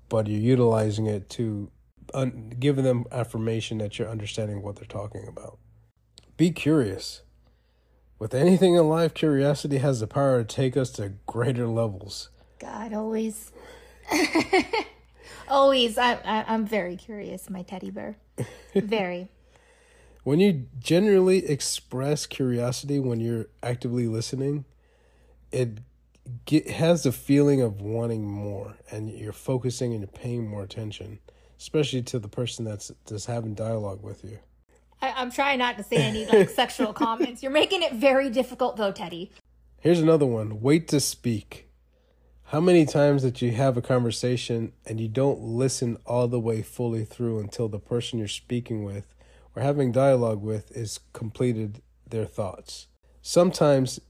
[0.08, 1.71] but you're utilizing it to
[2.13, 5.58] un- giving them affirmation that you're understanding what they're talking about.
[6.38, 7.21] Be curious.
[8.19, 12.30] With anything in life, curiosity has the power to take us to greater levels.
[12.60, 13.52] God, always.
[15.47, 15.97] always.
[15.97, 18.17] I, I, I'm very curious, my teddy bear.
[18.76, 19.28] Very.
[20.24, 24.65] when you generally express curiosity when you're actively listening,
[25.52, 25.80] it
[26.45, 31.19] get, has the feeling of wanting more and you're focusing and you're paying more attention
[31.62, 34.39] especially to the person that's that's having dialogue with you.
[35.00, 37.43] I, am trying not to say any like sexual comments.
[37.43, 39.32] You're making it very difficult though, Teddy.
[39.80, 40.60] Here's another one.
[40.62, 41.67] Wait to speak.
[42.45, 46.63] How many times that you have a conversation and you don't listen all the way
[46.63, 49.13] fully through until the person you're speaking with
[49.56, 52.88] or having dialogue with is completed their thoughts.
[53.21, 54.02] Sometimes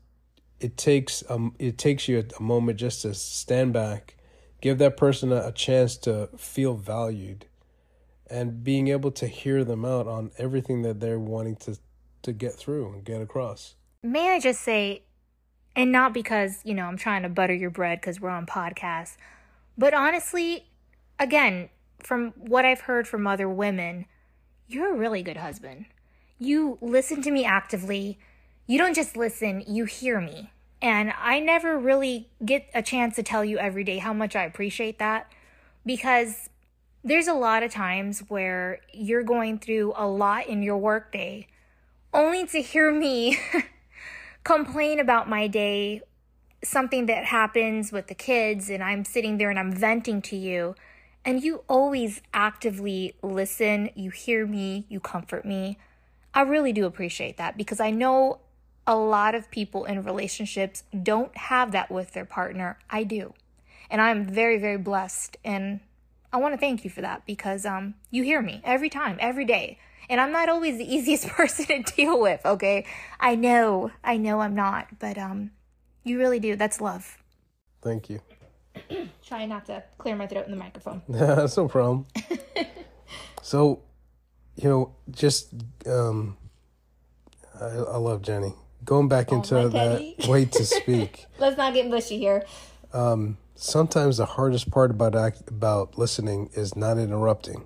[0.62, 4.16] it takes um it takes you a moment just to stand back
[4.62, 7.46] give that person a, a chance to feel valued
[8.30, 11.78] and being able to hear them out on everything that they're wanting to
[12.22, 13.76] to get through and get across.
[14.04, 15.04] May I just say,
[15.76, 19.18] and not because, you know, I'm trying to butter your bread because we're on podcasts,
[19.78, 20.68] but honestly,
[21.20, 21.70] again,
[22.00, 24.06] from what I've heard from other women,
[24.68, 25.86] you're a really good husband.
[26.40, 28.20] You listen to me actively.
[28.68, 30.52] You don't just listen, you hear me.
[30.82, 34.46] And I never really get a chance to tell you every day how much I
[34.46, 35.32] appreciate that
[35.86, 36.50] because
[37.04, 41.48] there's a lot of times where you're going through a lot in your workday
[42.14, 43.40] only to hear me
[44.44, 46.02] complain about my day,
[46.64, 50.76] something that happens with the kids, and I'm sitting there and I'm venting to you.
[51.24, 55.78] And you always actively listen, you hear me, you comfort me.
[56.34, 58.40] I really do appreciate that because I know
[58.88, 62.78] a lot of people in relationships don't have that with their partner.
[62.90, 63.34] I do.
[63.90, 65.38] And I'm very, very blessed.
[65.44, 65.82] And
[66.34, 69.46] I want to thank you for that because um, you hear me every time, every
[69.46, 69.78] day.
[70.10, 72.86] And I'm not always the easiest person to deal with, okay?
[73.20, 75.52] I know, I know I'm not, but um,
[76.04, 76.56] you really do.
[76.56, 77.18] That's love.
[77.82, 78.22] Thank you.
[79.26, 81.02] Try not to clear my throat in the microphone.
[81.10, 82.08] That's no problem.
[83.42, 83.82] so,
[84.56, 85.54] you know, just
[85.86, 86.38] um,
[87.60, 88.54] I, I love Jenny.
[88.84, 91.26] Going back into my that way to speak.
[91.40, 92.46] Let's not get mushy here.
[92.94, 97.66] Um, sometimes the hardest part about act, about listening is not interrupting.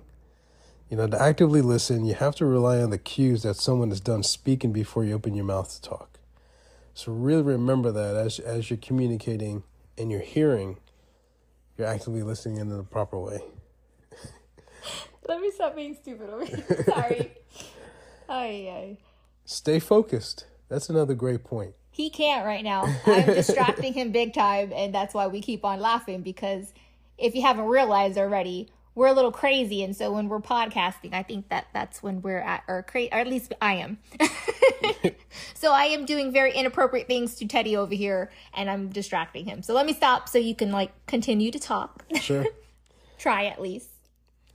[0.90, 4.00] You know, to actively listen, you have to rely on the cues that someone is
[4.00, 6.18] done speaking before you open your mouth to talk.
[6.94, 9.64] So really remember that as as you're communicating
[9.98, 10.78] and you're hearing,
[11.76, 13.40] you're actively listening in the proper way.
[15.28, 16.84] Let me stop being stupid over here.
[16.86, 17.32] Sorry.
[18.28, 18.98] Ay, ay.
[19.44, 20.46] Stay focused.
[20.68, 21.74] That's another great point.
[21.90, 22.84] He can't right now.
[23.06, 26.72] I'm distracting him big time, and that's why we keep on laughing because
[27.16, 31.22] if you haven't realized already, we're a little crazy, and so when we're podcasting, I
[31.22, 33.98] think that that's when we're at or cra- or at least I am.
[35.54, 39.62] so I am doing very inappropriate things to Teddy over here, and I'm distracting him.
[39.62, 42.04] So let me stop so you can like continue to talk.
[42.20, 42.46] Sure.
[43.18, 43.88] Try at least.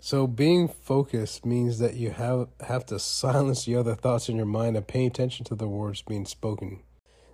[0.03, 4.47] So being focused means that you have have to silence the other thoughts in your
[4.47, 6.79] mind and pay attention to the words being spoken.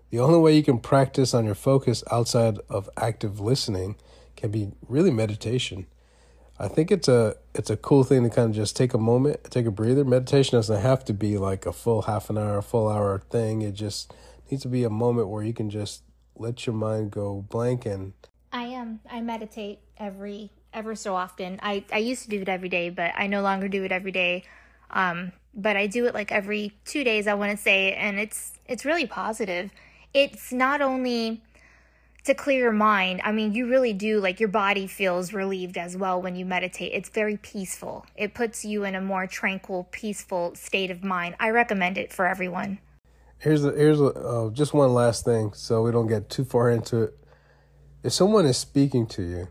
[0.10, 3.96] The only way you can practice on your focus outside of active listening
[4.36, 5.88] can be really meditation.
[6.60, 9.46] I think it's a it's a cool thing to kind of just take a moment,
[9.50, 10.04] take a breather.
[10.04, 13.62] Meditation doesn't have to be like a full half an hour, full hour thing.
[13.62, 14.14] It just
[14.52, 16.04] needs to be a moment where you can just
[16.36, 18.12] let your mind go blank and
[18.52, 19.00] I am.
[19.10, 21.60] I meditate every ever so often.
[21.62, 24.12] I I used to do it every day, but I no longer do it every
[24.12, 24.44] day.
[24.92, 27.28] Um, but I do it like every two days.
[27.28, 29.72] I want to say, and it's it's really positive.
[30.14, 31.42] It's not only
[32.28, 33.22] to clear your mind.
[33.24, 36.92] I mean, you really do like your body feels relieved as well when you meditate.
[36.94, 38.06] It's very peaceful.
[38.16, 41.36] It puts you in a more tranquil, peaceful state of mind.
[41.40, 42.80] I recommend it for everyone.
[43.40, 46.70] Here's a, here's a, uh, just one last thing, so we don't get too far
[46.70, 47.18] into it.
[48.04, 49.48] If someone is speaking to you,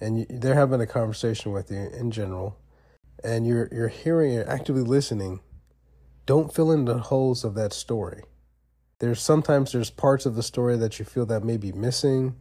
[0.00, 2.58] and you, they're having a conversation with you in general,
[3.22, 5.40] and you're you're hearing, you're actively listening,
[6.26, 8.22] don't fill in the holes of that story.
[8.98, 12.36] There's sometimes there's parts of the story that you feel that may be missing.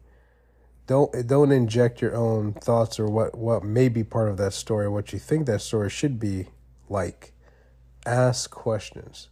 [0.88, 4.90] Don't don't inject your own thoughts or what what may be part of that story,
[4.90, 6.48] what you think that story should be
[6.90, 7.34] like.
[8.06, 9.30] Ask questions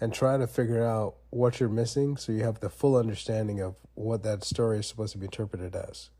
[0.00, 3.76] and try to figure out what you're missing so you have the full understanding of
[3.94, 6.10] what that story is supposed to be interpreted as.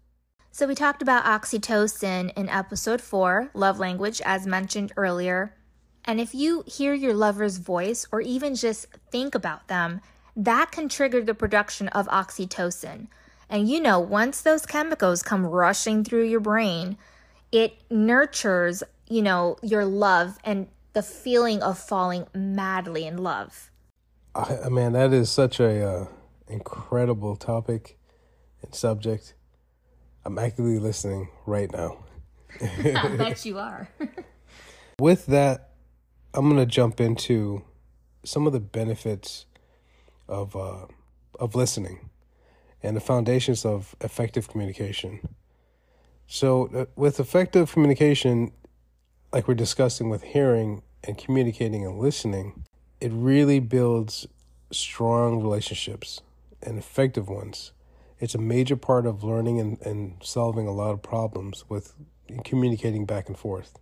[0.56, 5.54] So, we talked about oxytocin in episode four, love language, as mentioned earlier.
[6.06, 10.00] And if you hear your lover's voice or even just think about them,
[10.34, 13.08] that can trigger the production of oxytocin.
[13.50, 16.96] And you know, once those chemicals come rushing through your brain,
[17.52, 23.70] it nurtures, you know, your love and the feeling of falling madly in love.
[24.34, 26.06] I, mean, that is such a uh,
[26.48, 27.98] incredible topic
[28.62, 29.34] and subject.
[30.26, 31.98] I'm actively listening right now.
[32.60, 33.88] I bet you are.
[34.98, 35.70] With that,
[36.34, 37.62] I'm gonna jump into
[38.24, 39.46] some of the benefits
[40.26, 40.86] of uh,
[41.38, 42.10] of listening
[42.82, 45.20] and the foundations of effective communication.
[46.26, 48.50] So, uh, with effective communication,
[49.32, 52.64] like we're discussing with hearing and communicating and listening,
[53.00, 54.26] it really builds
[54.72, 56.20] strong relationships
[56.60, 57.70] and effective ones.
[58.18, 61.94] It's a major part of learning and, and solving a lot of problems with
[62.44, 63.78] communicating back and forth.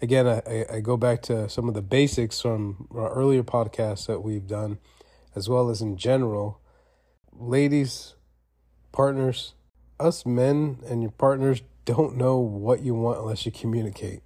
[0.00, 4.20] Again, I, I go back to some of the basics from our earlier podcasts that
[4.20, 4.78] we've done,
[5.34, 6.60] as well as in general.
[7.32, 8.14] Ladies,
[8.92, 9.54] partners,
[9.98, 14.22] us men and your partners don't know what you want unless you communicate.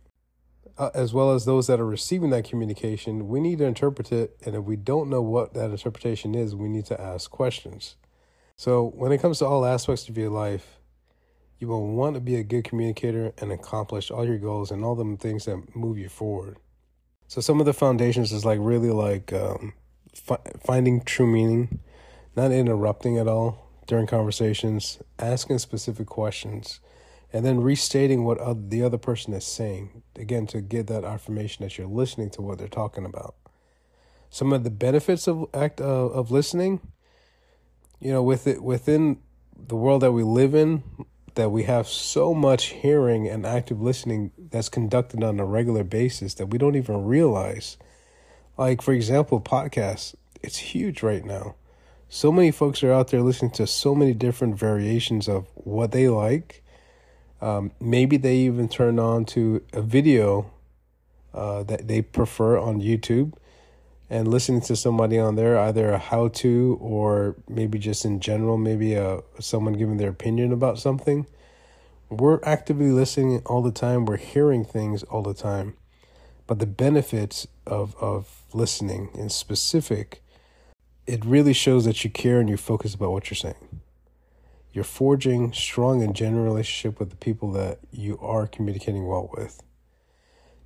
[0.78, 4.36] uh, as well as those that are receiving that communication, we need to interpret it.
[4.44, 7.96] And if we don't know what that interpretation is, we need to ask questions.
[8.56, 10.78] So, when it comes to all aspects of your life,
[11.58, 14.94] you will want to be a good communicator and accomplish all your goals and all
[14.94, 16.56] the things that move you forward.
[17.28, 19.74] So, some of the foundations is like really like um,
[20.14, 21.80] fi- finding true meaning,
[22.34, 26.80] not interrupting at all during conversations, asking specific questions
[27.32, 31.76] and then restating what the other person is saying again to get that affirmation that
[31.76, 33.34] you're listening to what they're talking about
[34.30, 36.80] some of the benefits of act uh, of listening
[38.00, 39.18] you know with it within
[39.56, 40.82] the world that we live in
[41.34, 46.34] that we have so much hearing and active listening that's conducted on a regular basis
[46.34, 47.76] that we don't even realize.
[48.56, 51.56] Like for example podcasts it's huge right now.
[52.08, 56.08] So many folks are out there listening to so many different variations of what they
[56.08, 56.62] like.
[57.40, 60.50] Um, maybe they even turn on to a video
[61.34, 63.34] uh, that they prefer on YouTube
[64.08, 68.56] and listening to somebody on there, either a how to or maybe just in general,
[68.56, 71.26] maybe a, uh, someone giving their opinion about something.
[72.08, 75.74] We're actively listening all the time, we're hearing things all the time.
[76.46, 80.22] But the benefits of, of listening in specific,
[81.06, 83.80] it really shows that you care and you focus about what you're saying
[84.76, 89.62] you're forging strong and genuine relationship with the people that you are communicating well with.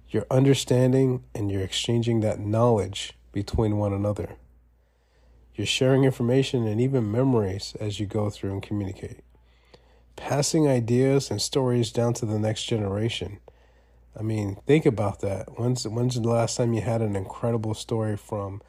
[0.09, 4.37] You're understanding and you're exchanging that knowledge between one another.
[5.55, 9.21] You're sharing information and even memories as you go through and communicate.
[10.17, 13.39] Passing ideas and stories down to the next generation.
[14.19, 15.59] I mean, think about that.
[15.59, 18.61] When's when's the last time you had an incredible story from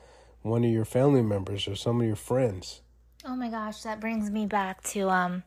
[0.42, 2.82] one of your family members or some of your friends?
[3.26, 5.44] Oh my gosh, that brings me back to um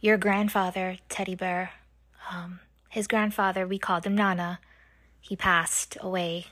[0.00, 1.70] your grandfather, Teddy Bear.
[2.30, 4.60] Um his grandfather, we called him Nana.
[5.20, 6.46] He passed away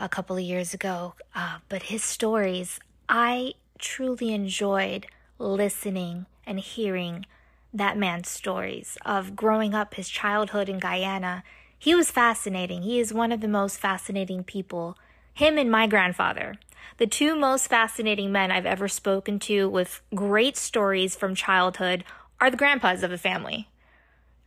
[0.00, 1.14] a couple of years ago.
[1.34, 5.06] Uh, but his stories, I truly enjoyed
[5.38, 7.26] listening and hearing
[7.72, 11.44] that man's stories of growing up his childhood in Guyana.
[11.78, 12.82] He was fascinating.
[12.82, 14.98] He is one of the most fascinating people.
[15.32, 16.56] Him and my grandfather.
[16.96, 22.04] The two most fascinating men I've ever spoken to with great stories from childhood
[22.40, 23.68] are the grandpas of the family.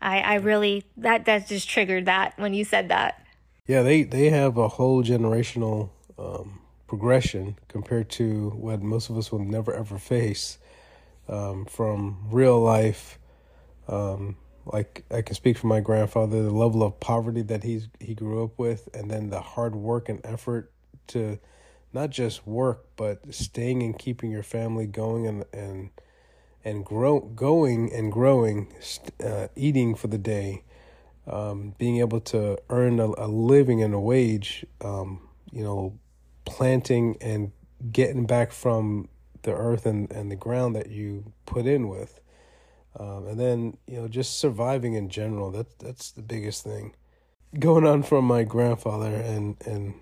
[0.02, 3.23] I, I really that that just triggered that when you said that.
[3.68, 9.32] Yeah, they they have a whole generational um, progression compared to what most of us
[9.32, 10.58] will never ever face
[11.30, 13.20] um, from real life.
[13.88, 18.14] Um, like I can speak for my grandfather, the level of poverty that he's he
[18.16, 20.72] grew up with, and then the hard work and effort
[21.08, 21.40] to
[21.94, 25.90] not just work, but staying and keeping your family going and and
[26.66, 28.74] and grow going and growing,
[29.24, 30.64] uh, eating for the day,
[31.28, 35.98] um, being able to earn a, a living and a wage, um, you know,
[36.46, 37.52] planting and
[37.92, 39.10] getting back from
[39.44, 42.20] the earth and, and the ground that you put in with.
[43.00, 45.52] Um, and then, you know, just surviving in general.
[45.52, 46.96] That that's the biggest thing.
[47.58, 49.96] Going on from my grandfather and, and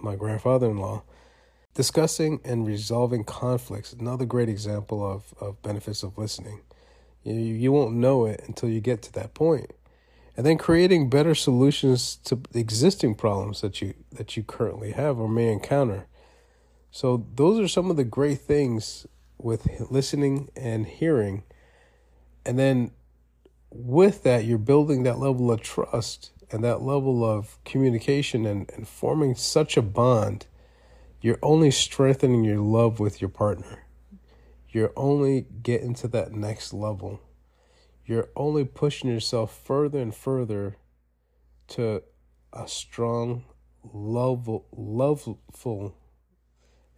[0.00, 1.02] my grandfather in law,
[1.74, 6.60] Discussing and resolving conflicts, another great example of, of benefits of listening.
[7.22, 9.72] You, you won't know it until you get to that point.
[10.36, 15.28] And then creating better solutions to existing problems that you that you currently have or
[15.28, 16.06] may encounter.
[16.90, 19.06] So those are some of the great things
[19.38, 21.42] with listening and hearing.
[22.44, 22.92] And then
[23.70, 28.86] with that, you're building that level of trust and that level of communication and, and
[28.86, 30.46] forming such a bond
[31.22, 33.84] you're only strengthening your love with your partner.
[34.70, 37.20] You're only getting to that next level.
[38.04, 40.76] You're only pushing yourself further and further
[41.68, 42.02] to
[42.52, 43.44] a strong,
[43.92, 45.96] love, loveful,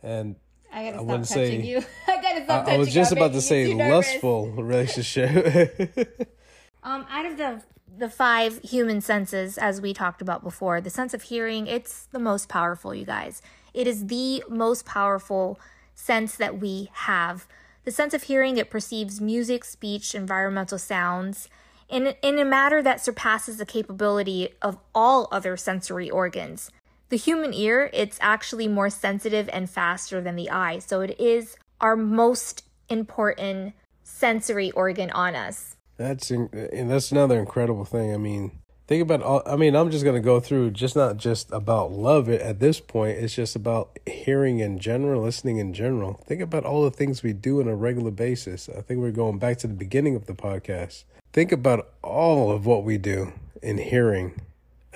[0.02, 0.36] and
[0.72, 1.78] I gotta stop I touching say, you.
[2.08, 6.28] I gotta stop I, I was just about to say lustful relationship.
[6.82, 7.62] um, out of the
[7.96, 12.18] the five human senses, as we talked about before, the sense of hearing, it's the
[12.18, 13.40] most powerful, you guys.
[13.72, 15.60] It is the most powerful
[15.94, 17.46] sense that we have.
[17.84, 21.48] The sense of hearing, it perceives music, speech, environmental sounds
[21.88, 26.70] in, in a matter that surpasses the capability of all other sensory organs.
[27.10, 31.56] The human ear, it's actually more sensitive and faster than the eye, so it is
[31.80, 35.76] our most important sensory organ on us.
[35.96, 38.12] That's and that's another incredible thing.
[38.12, 39.42] I mean, think about all.
[39.46, 42.28] I mean, I'm just gonna go through just not just about love.
[42.28, 46.20] It at this point, it's just about hearing in general, listening in general.
[46.26, 48.68] Think about all the things we do on a regular basis.
[48.68, 51.04] I think we're going back to the beginning of the podcast.
[51.32, 53.32] Think about all of what we do
[53.62, 54.40] in hearing.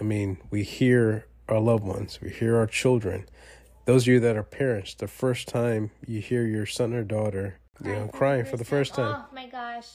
[0.01, 3.27] I mean, we hear our loved ones, we hear our children.
[3.87, 7.59] Those of you that are parents, the first time you hear your son or daughter,
[7.83, 9.25] you know, crying for the first time.
[9.31, 9.87] Oh my gosh.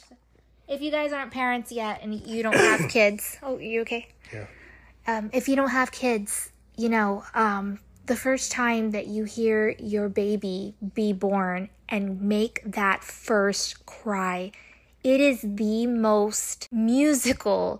[0.73, 4.07] If you guys aren't parents yet and you don't have kids, oh, you okay?
[4.33, 4.47] Yeah.
[5.05, 9.75] Um, if you don't have kids, you know, um, the first time that you hear
[9.77, 14.51] your baby be born and make that first cry,
[15.03, 17.79] it is the most musical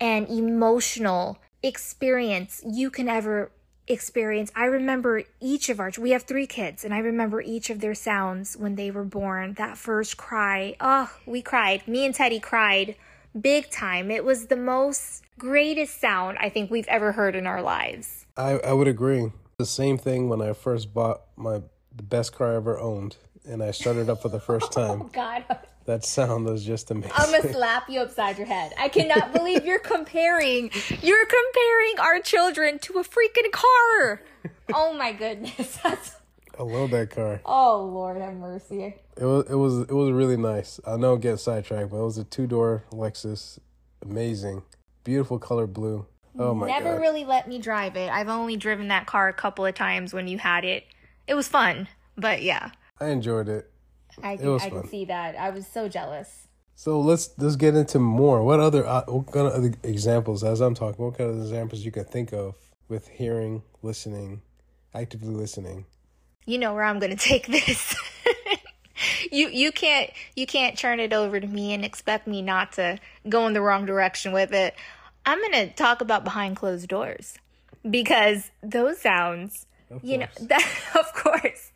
[0.00, 3.52] and emotional experience you can ever
[3.88, 4.50] experience.
[4.54, 7.94] I remember each of our, we have three kids, and I remember each of their
[7.94, 9.54] sounds when they were born.
[9.54, 11.86] That first cry, oh, we cried.
[11.88, 12.96] Me and Teddy cried
[13.38, 14.10] big time.
[14.10, 18.26] It was the most greatest sound I think we've ever heard in our lives.
[18.36, 19.32] I, I would agree.
[19.58, 21.62] The same thing when I first bought my
[21.94, 25.10] the best car I ever owned, and I started up for the first oh, time.
[25.12, 25.44] God.
[25.88, 27.12] That sound was just amazing.
[27.16, 28.74] I'm gonna slap you upside your head.
[28.78, 30.70] I cannot believe you're comparing
[31.00, 34.20] you're comparing our children to a freaking car.
[34.74, 35.78] Oh my goodness.
[35.84, 37.40] I love that car.
[37.46, 38.96] oh Lord have mercy.
[39.16, 40.78] It was it was it was really nice.
[40.86, 43.58] I know it gets sidetracked, but it was a two door Lexus,
[44.02, 44.64] amazing,
[45.04, 46.04] beautiful color blue.
[46.38, 47.00] Oh my Never god!
[47.00, 48.12] really let me drive it.
[48.12, 50.84] I've only driven that car a couple of times when you had it.
[51.26, 53.70] It was fun, but yeah, I enjoyed it.
[54.22, 55.36] I can, was I can see that.
[55.36, 56.48] I was so jealous.
[56.74, 58.42] So let's let's get into more.
[58.42, 60.44] What other uh, what kind of other examples?
[60.44, 62.54] As I'm talking, what kind of examples you can think of
[62.88, 64.42] with hearing, listening,
[64.94, 65.86] actively listening?
[66.46, 67.96] You know where I'm going to take this.
[69.32, 72.98] you you can't you can't turn it over to me and expect me not to
[73.28, 74.74] go in the wrong direction with it.
[75.26, 77.34] I'm going to talk about behind closed doors
[77.88, 79.66] because those sounds,
[80.02, 80.66] you know, that,
[80.98, 81.70] of course,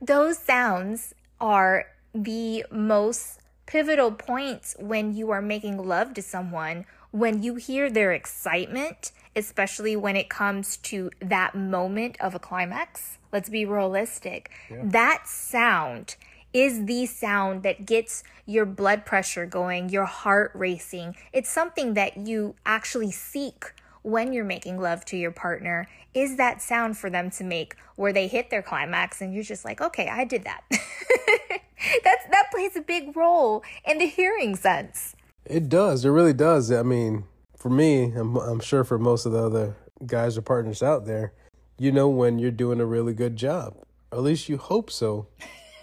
[0.00, 1.14] those sounds
[1.44, 1.84] are
[2.14, 8.12] the most pivotal points when you are making love to someone, when you hear their
[8.12, 13.18] excitement, especially when it comes to that moment of a climax.
[13.30, 14.50] Let's be realistic.
[14.70, 16.16] That sound
[16.54, 21.14] is the sound that gets your blood pressure going, your heart racing.
[21.30, 23.74] It's something that you actually seek
[24.04, 28.12] when you're making love to your partner is that sound for them to make where
[28.12, 32.76] they hit their climax and you're just like okay i did that that's that plays
[32.76, 36.04] a big role in the hearing sense It does.
[36.04, 36.70] It really does.
[36.72, 37.24] I mean,
[37.56, 39.76] for me, I'm, I'm sure for most of the other
[40.06, 41.34] guys or partners out there,
[41.78, 43.74] you know when you're doing a really good job.
[44.10, 45.26] At least you hope so.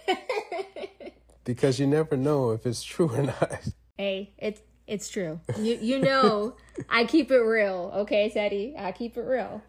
[1.44, 3.60] because you never know if it's true or not.
[3.98, 5.40] hey it's it's true.
[5.58, 6.54] You you know
[6.88, 8.74] i keep it real okay teddy?
[8.78, 9.62] I keep it real.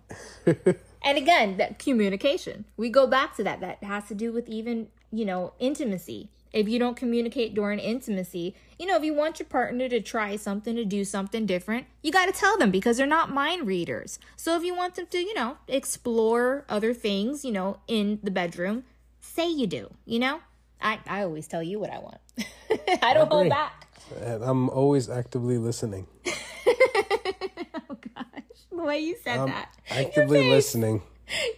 [1.06, 2.66] And again that communication.
[2.78, 3.60] We go back to that.
[3.60, 6.30] That has to do with even you know intimacy.
[6.54, 10.36] If you don't communicate during intimacy you know if you want your partner to try
[10.36, 14.20] something to do something different you got to tell them because they're not mind readers.
[14.36, 18.32] So if you want them to you know explore other things you know in the
[18.32, 18.84] bedroom
[19.20, 20.40] say you do you know?
[20.82, 22.18] I i always tell you what i want.
[23.02, 23.83] I don't hold back
[24.22, 26.08] And I'm always actively listening.
[26.28, 31.02] oh gosh the way you said that Actively your listening.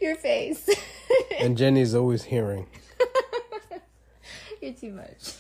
[0.02, 0.70] your face
[1.39, 2.68] And Jenny's always hearing.
[4.62, 5.34] you're too much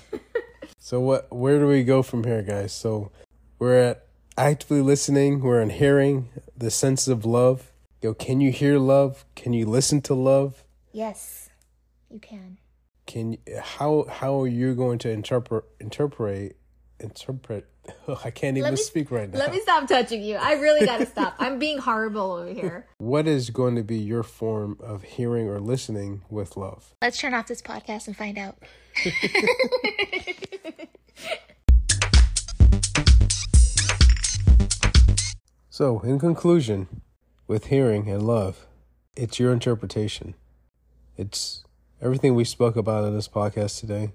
[0.79, 2.73] So what where do we go from here, guys?
[2.73, 3.11] So
[3.59, 4.05] we're at
[4.37, 7.71] actively listening, we're in hearing, the sense of love.
[8.01, 9.25] Yo, can you hear love?
[9.35, 10.63] Can you listen to love?
[10.91, 11.49] yes
[12.09, 12.57] you can
[13.05, 16.55] Can how how are you going to interpret interpret
[17.05, 17.67] interpret
[18.25, 19.39] I can't even me- speak right now.
[19.39, 23.27] let me stop touching you i really gotta stop i'm being horrible over here What
[23.27, 26.93] is going to be your form of hearing or listening with love?
[27.01, 28.57] let's turn off this podcast and find out
[35.69, 37.01] So, in conclusion,
[37.47, 38.65] with hearing and love,
[39.15, 40.35] it's your interpretation.
[41.17, 41.63] It's
[42.01, 44.11] everything we spoke about in this podcast today.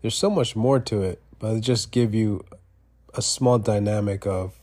[0.00, 2.44] There's so much more to it, but just give you
[3.14, 4.60] a small dynamic of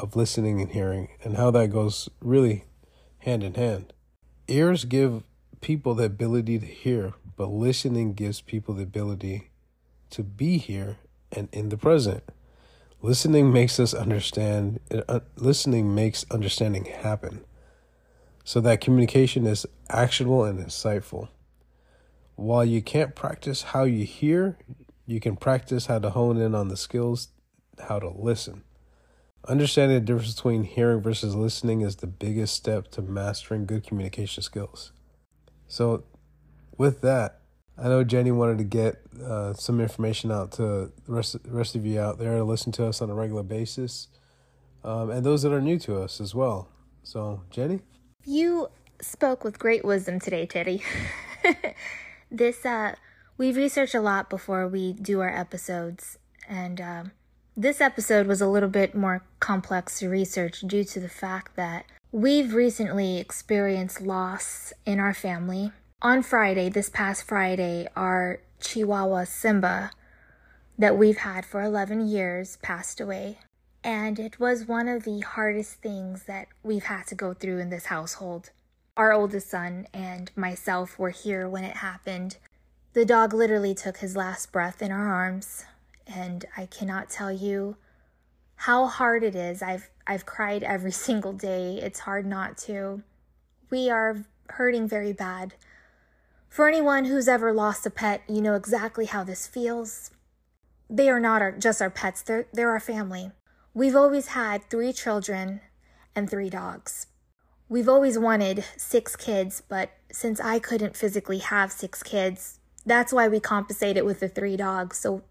[0.00, 2.64] of listening and hearing and how that goes really
[3.18, 3.92] hand in hand.
[4.48, 5.22] Ears give
[5.60, 9.50] people the ability to hear, but listening gives people the ability
[10.10, 10.96] to be here
[11.30, 12.24] and in the present.
[13.00, 14.80] Listening makes us understand.
[15.08, 17.44] Uh, listening makes understanding happen,
[18.42, 21.28] so that communication is actionable and insightful.
[22.34, 24.58] While you can't practice how you hear,
[25.08, 27.28] you can practice how to hone in on the skills,
[27.88, 28.62] how to listen.
[29.48, 34.42] Understanding the difference between hearing versus listening is the biggest step to mastering good communication
[34.42, 34.92] skills.
[35.66, 36.04] So,
[36.76, 37.40] with that,
[37.78, 41.86] I know Jenny wanted to get uh, some information out to the rest, rest of
[41.86, 44.08] you out there to listen to us on a regular basis.
[44.84, 46.68] um, and those that are new to us as well.
[47.02, 47.80] So, Jenny?
[48.26, 48.68] You
[49.00, 50.82] spoke with great wisdom today, Teddy.
[52.30, 52.94] this, uh,
[53.38, 56.18] we research a lot before we do our episodes,
[56.48, 57.12] and um,
[57.56, 61.86] this episode was a little bit more complex to research due to the fact that
[62.10, 65.70] we've recently experienced loss in our family.
[66.02, 69.92] On Friday, this past Friday, our Chihuahua Simba
[70.76, 73.38] that we've had for 11 years passed away.
[73.84, 77.70] And it was one of the hardest things that we've had to go through in
[77.70, 78.50] this household.
[78.96, 82.36] Our oldest son and myself were here when it happened.
[82.98, 85.64] The dog literally took his last breath in our arms,
[86.04, 87.76] and I cannot tell you
[88.56, 89.62] how hard it is.
[89.62, 91.78] I've I've cried every single day.
[91.80, 93.04] It's hard not to.
[93.70, 95.54] We are hurting very bad.
[96.48, 100.10] For anyone who's ever lost a pet, you know exactly how this feels.
[100.90, 103.30] They are not our, just our pets, they're, they're our family.
[103.74, 105.60] We've always had three children
[106.16, 107.06] and three dogs.
[107.68, 113.28] We've always wanted six kids, but since I couldn't physically have six kids, that's why
[113.28, 114.98] we compensated with the three dogs.
[114.98, 115.22] So,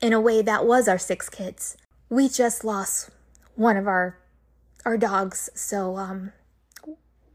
[0.00, 1.76] in a way, that was our six kids.
[2.08, 3.10] We just lost
[3.54, 4.18] one of our
[4.84, 6.32] our dogs, so um,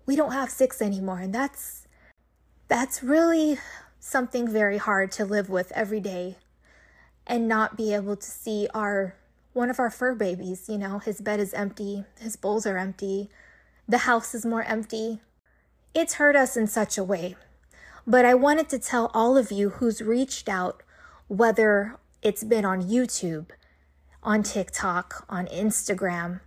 [0.06, 1.88] we don't have six anymore, and that's
[2.68, 3.58] that's really
[4.00, 6.38] something very hard to live with every day
[7.26, 9.16] and not be able to see our
[9.54, 13.30] one of our fur babies, you know, his bed is empty, his bowls are empty,
[13.88, 15.20] the house is more empty.
[15.96, 17.36] It's hurt us in such a way.
[18.10, 20.82] But I wanted to tell all of you who's reached out,
[21.28, 23.48] whether it's been on YouTube,
[24.24, 26.40] on TikTok, on Instagram.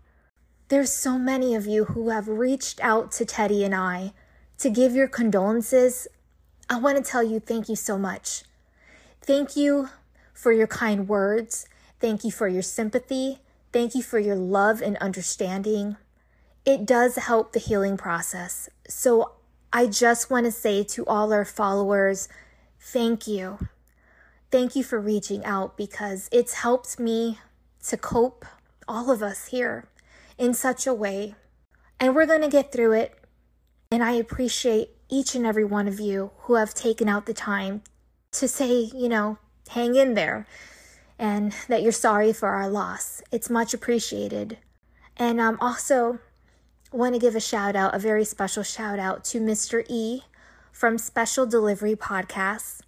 [0.69, 4.15] There's so many of you who have reached out to Teddy and I
[4.57, 6.09] to give your condolences.
[6.71, 8.45] I want to tell you thank you so much.
[9.21, 9.91] Thank you
[10.33, 11.67] for your kind words.
[12.01, 13.41] Thank you for your sympathy.
[13.71, 15.99] Thank you for your love and understanding.
[16.65, 18.71] It does help the healing process.
[18.89, 19.33] So
[19.73, 22.29] I just want to say to all our followers,
[22.81, 23.69] thank you.
[24.51, 27.39] Thank you for reaching out because it's helped me
[27.87, 28.45] to cope,
[28.89, 29.89] all of us here,
[30.37, 31.37] in such a way.
[32.01, 33.17] And we're going to get through it.
[33.93, 37.83] And I appreciate each and every one of you who have taken out the time
[38.33, 40.47] to say, you know, hang in there
[41.19, 43.23] and that you're sorry for our loss.
[43.31, 44.59] It's much appreciated.
[45.17, 46.19] And um, also
[46.93, 49.85] want to give a shout out, a very special shout out to Mr.
[49.89, 50.23] E
[50.73, 52.81] from Special Delivery Podcasts.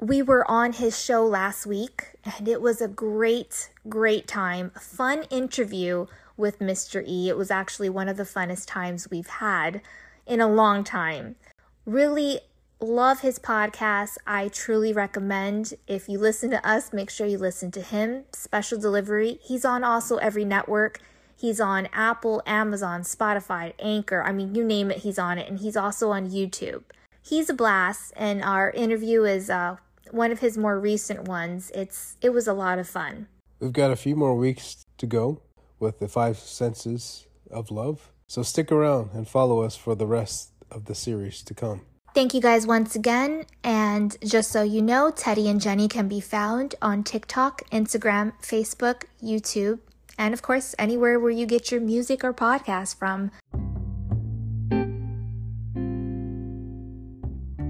[0.00, 4.70] We were on his show last week and it was a great, great time.
[4.80, 6.06] Fun interview
[6.36, 7.02] with Mr.
[7.06, 7.28] E.
[7.28, 9.80] It was actually one of the funnest times we've had
[10.26, 11.36] in a long time.
[11.84, 12.40] Really
[12.80, 14.16] love his podcast.
[14.26, 18.24] I truly recommend if you listen to us, make sure you listen to him.
[18.32, 19.38] Special Delivery.
[19.42, 21.00] He's on also every network.
[21.36, 24.22] He's on Apple, Amazon, Spotify, Anchor.
[24.22, 25.48] I mean, you name it, he's on it.
[25.48, 26.84] And he's also on YouTube.
[27.22, 29.76] He's a blast, and our interview is uh,
[30.12, 31.72] one of his more recent ones.
[31.74, 33.26] It's it was a lot of fun.
[33.58, 35.42] We've got a few more weeks to go
[35.78, 38.12] with the five senses of love.
[38.28, 41.82] So stick around and follow us for the rest of the series to come.
[42.14, 43.44] Thank you guys once again.
[43.62, 49.02] And just so you know, Teddy and Jenny can be found on TikTok, Instagram, Facebook,
[49.22, 49.80] YouTube,
[50.18, 53.30] and of course, anywhere where you get your music or podcast from.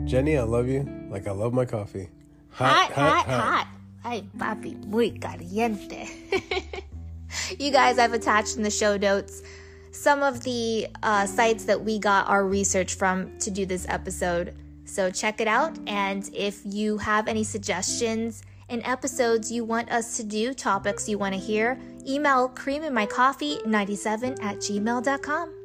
[0.05, 2.09] Jenny, I love you like I love my coffee.
[2.51, 3.27] Hot, hot, hot.
[3.27, 3.43] hot.
[3.43, 3.69] hot.
[4.05, 6.09] Ay, papi, muy caliente.
[7.59, 9.43] you guys, I've attached in the show notes
[9.91, 14.55] some of the uh, sites that we got our research from to do this episode.
[14.85, 15.77] So check it out.
[15.87, 21.19] And if you have any suggestions and episodes you want us to do, topics you
[21.19, 25.56] want to hear, email creaminmycoffee97 at gmail.com.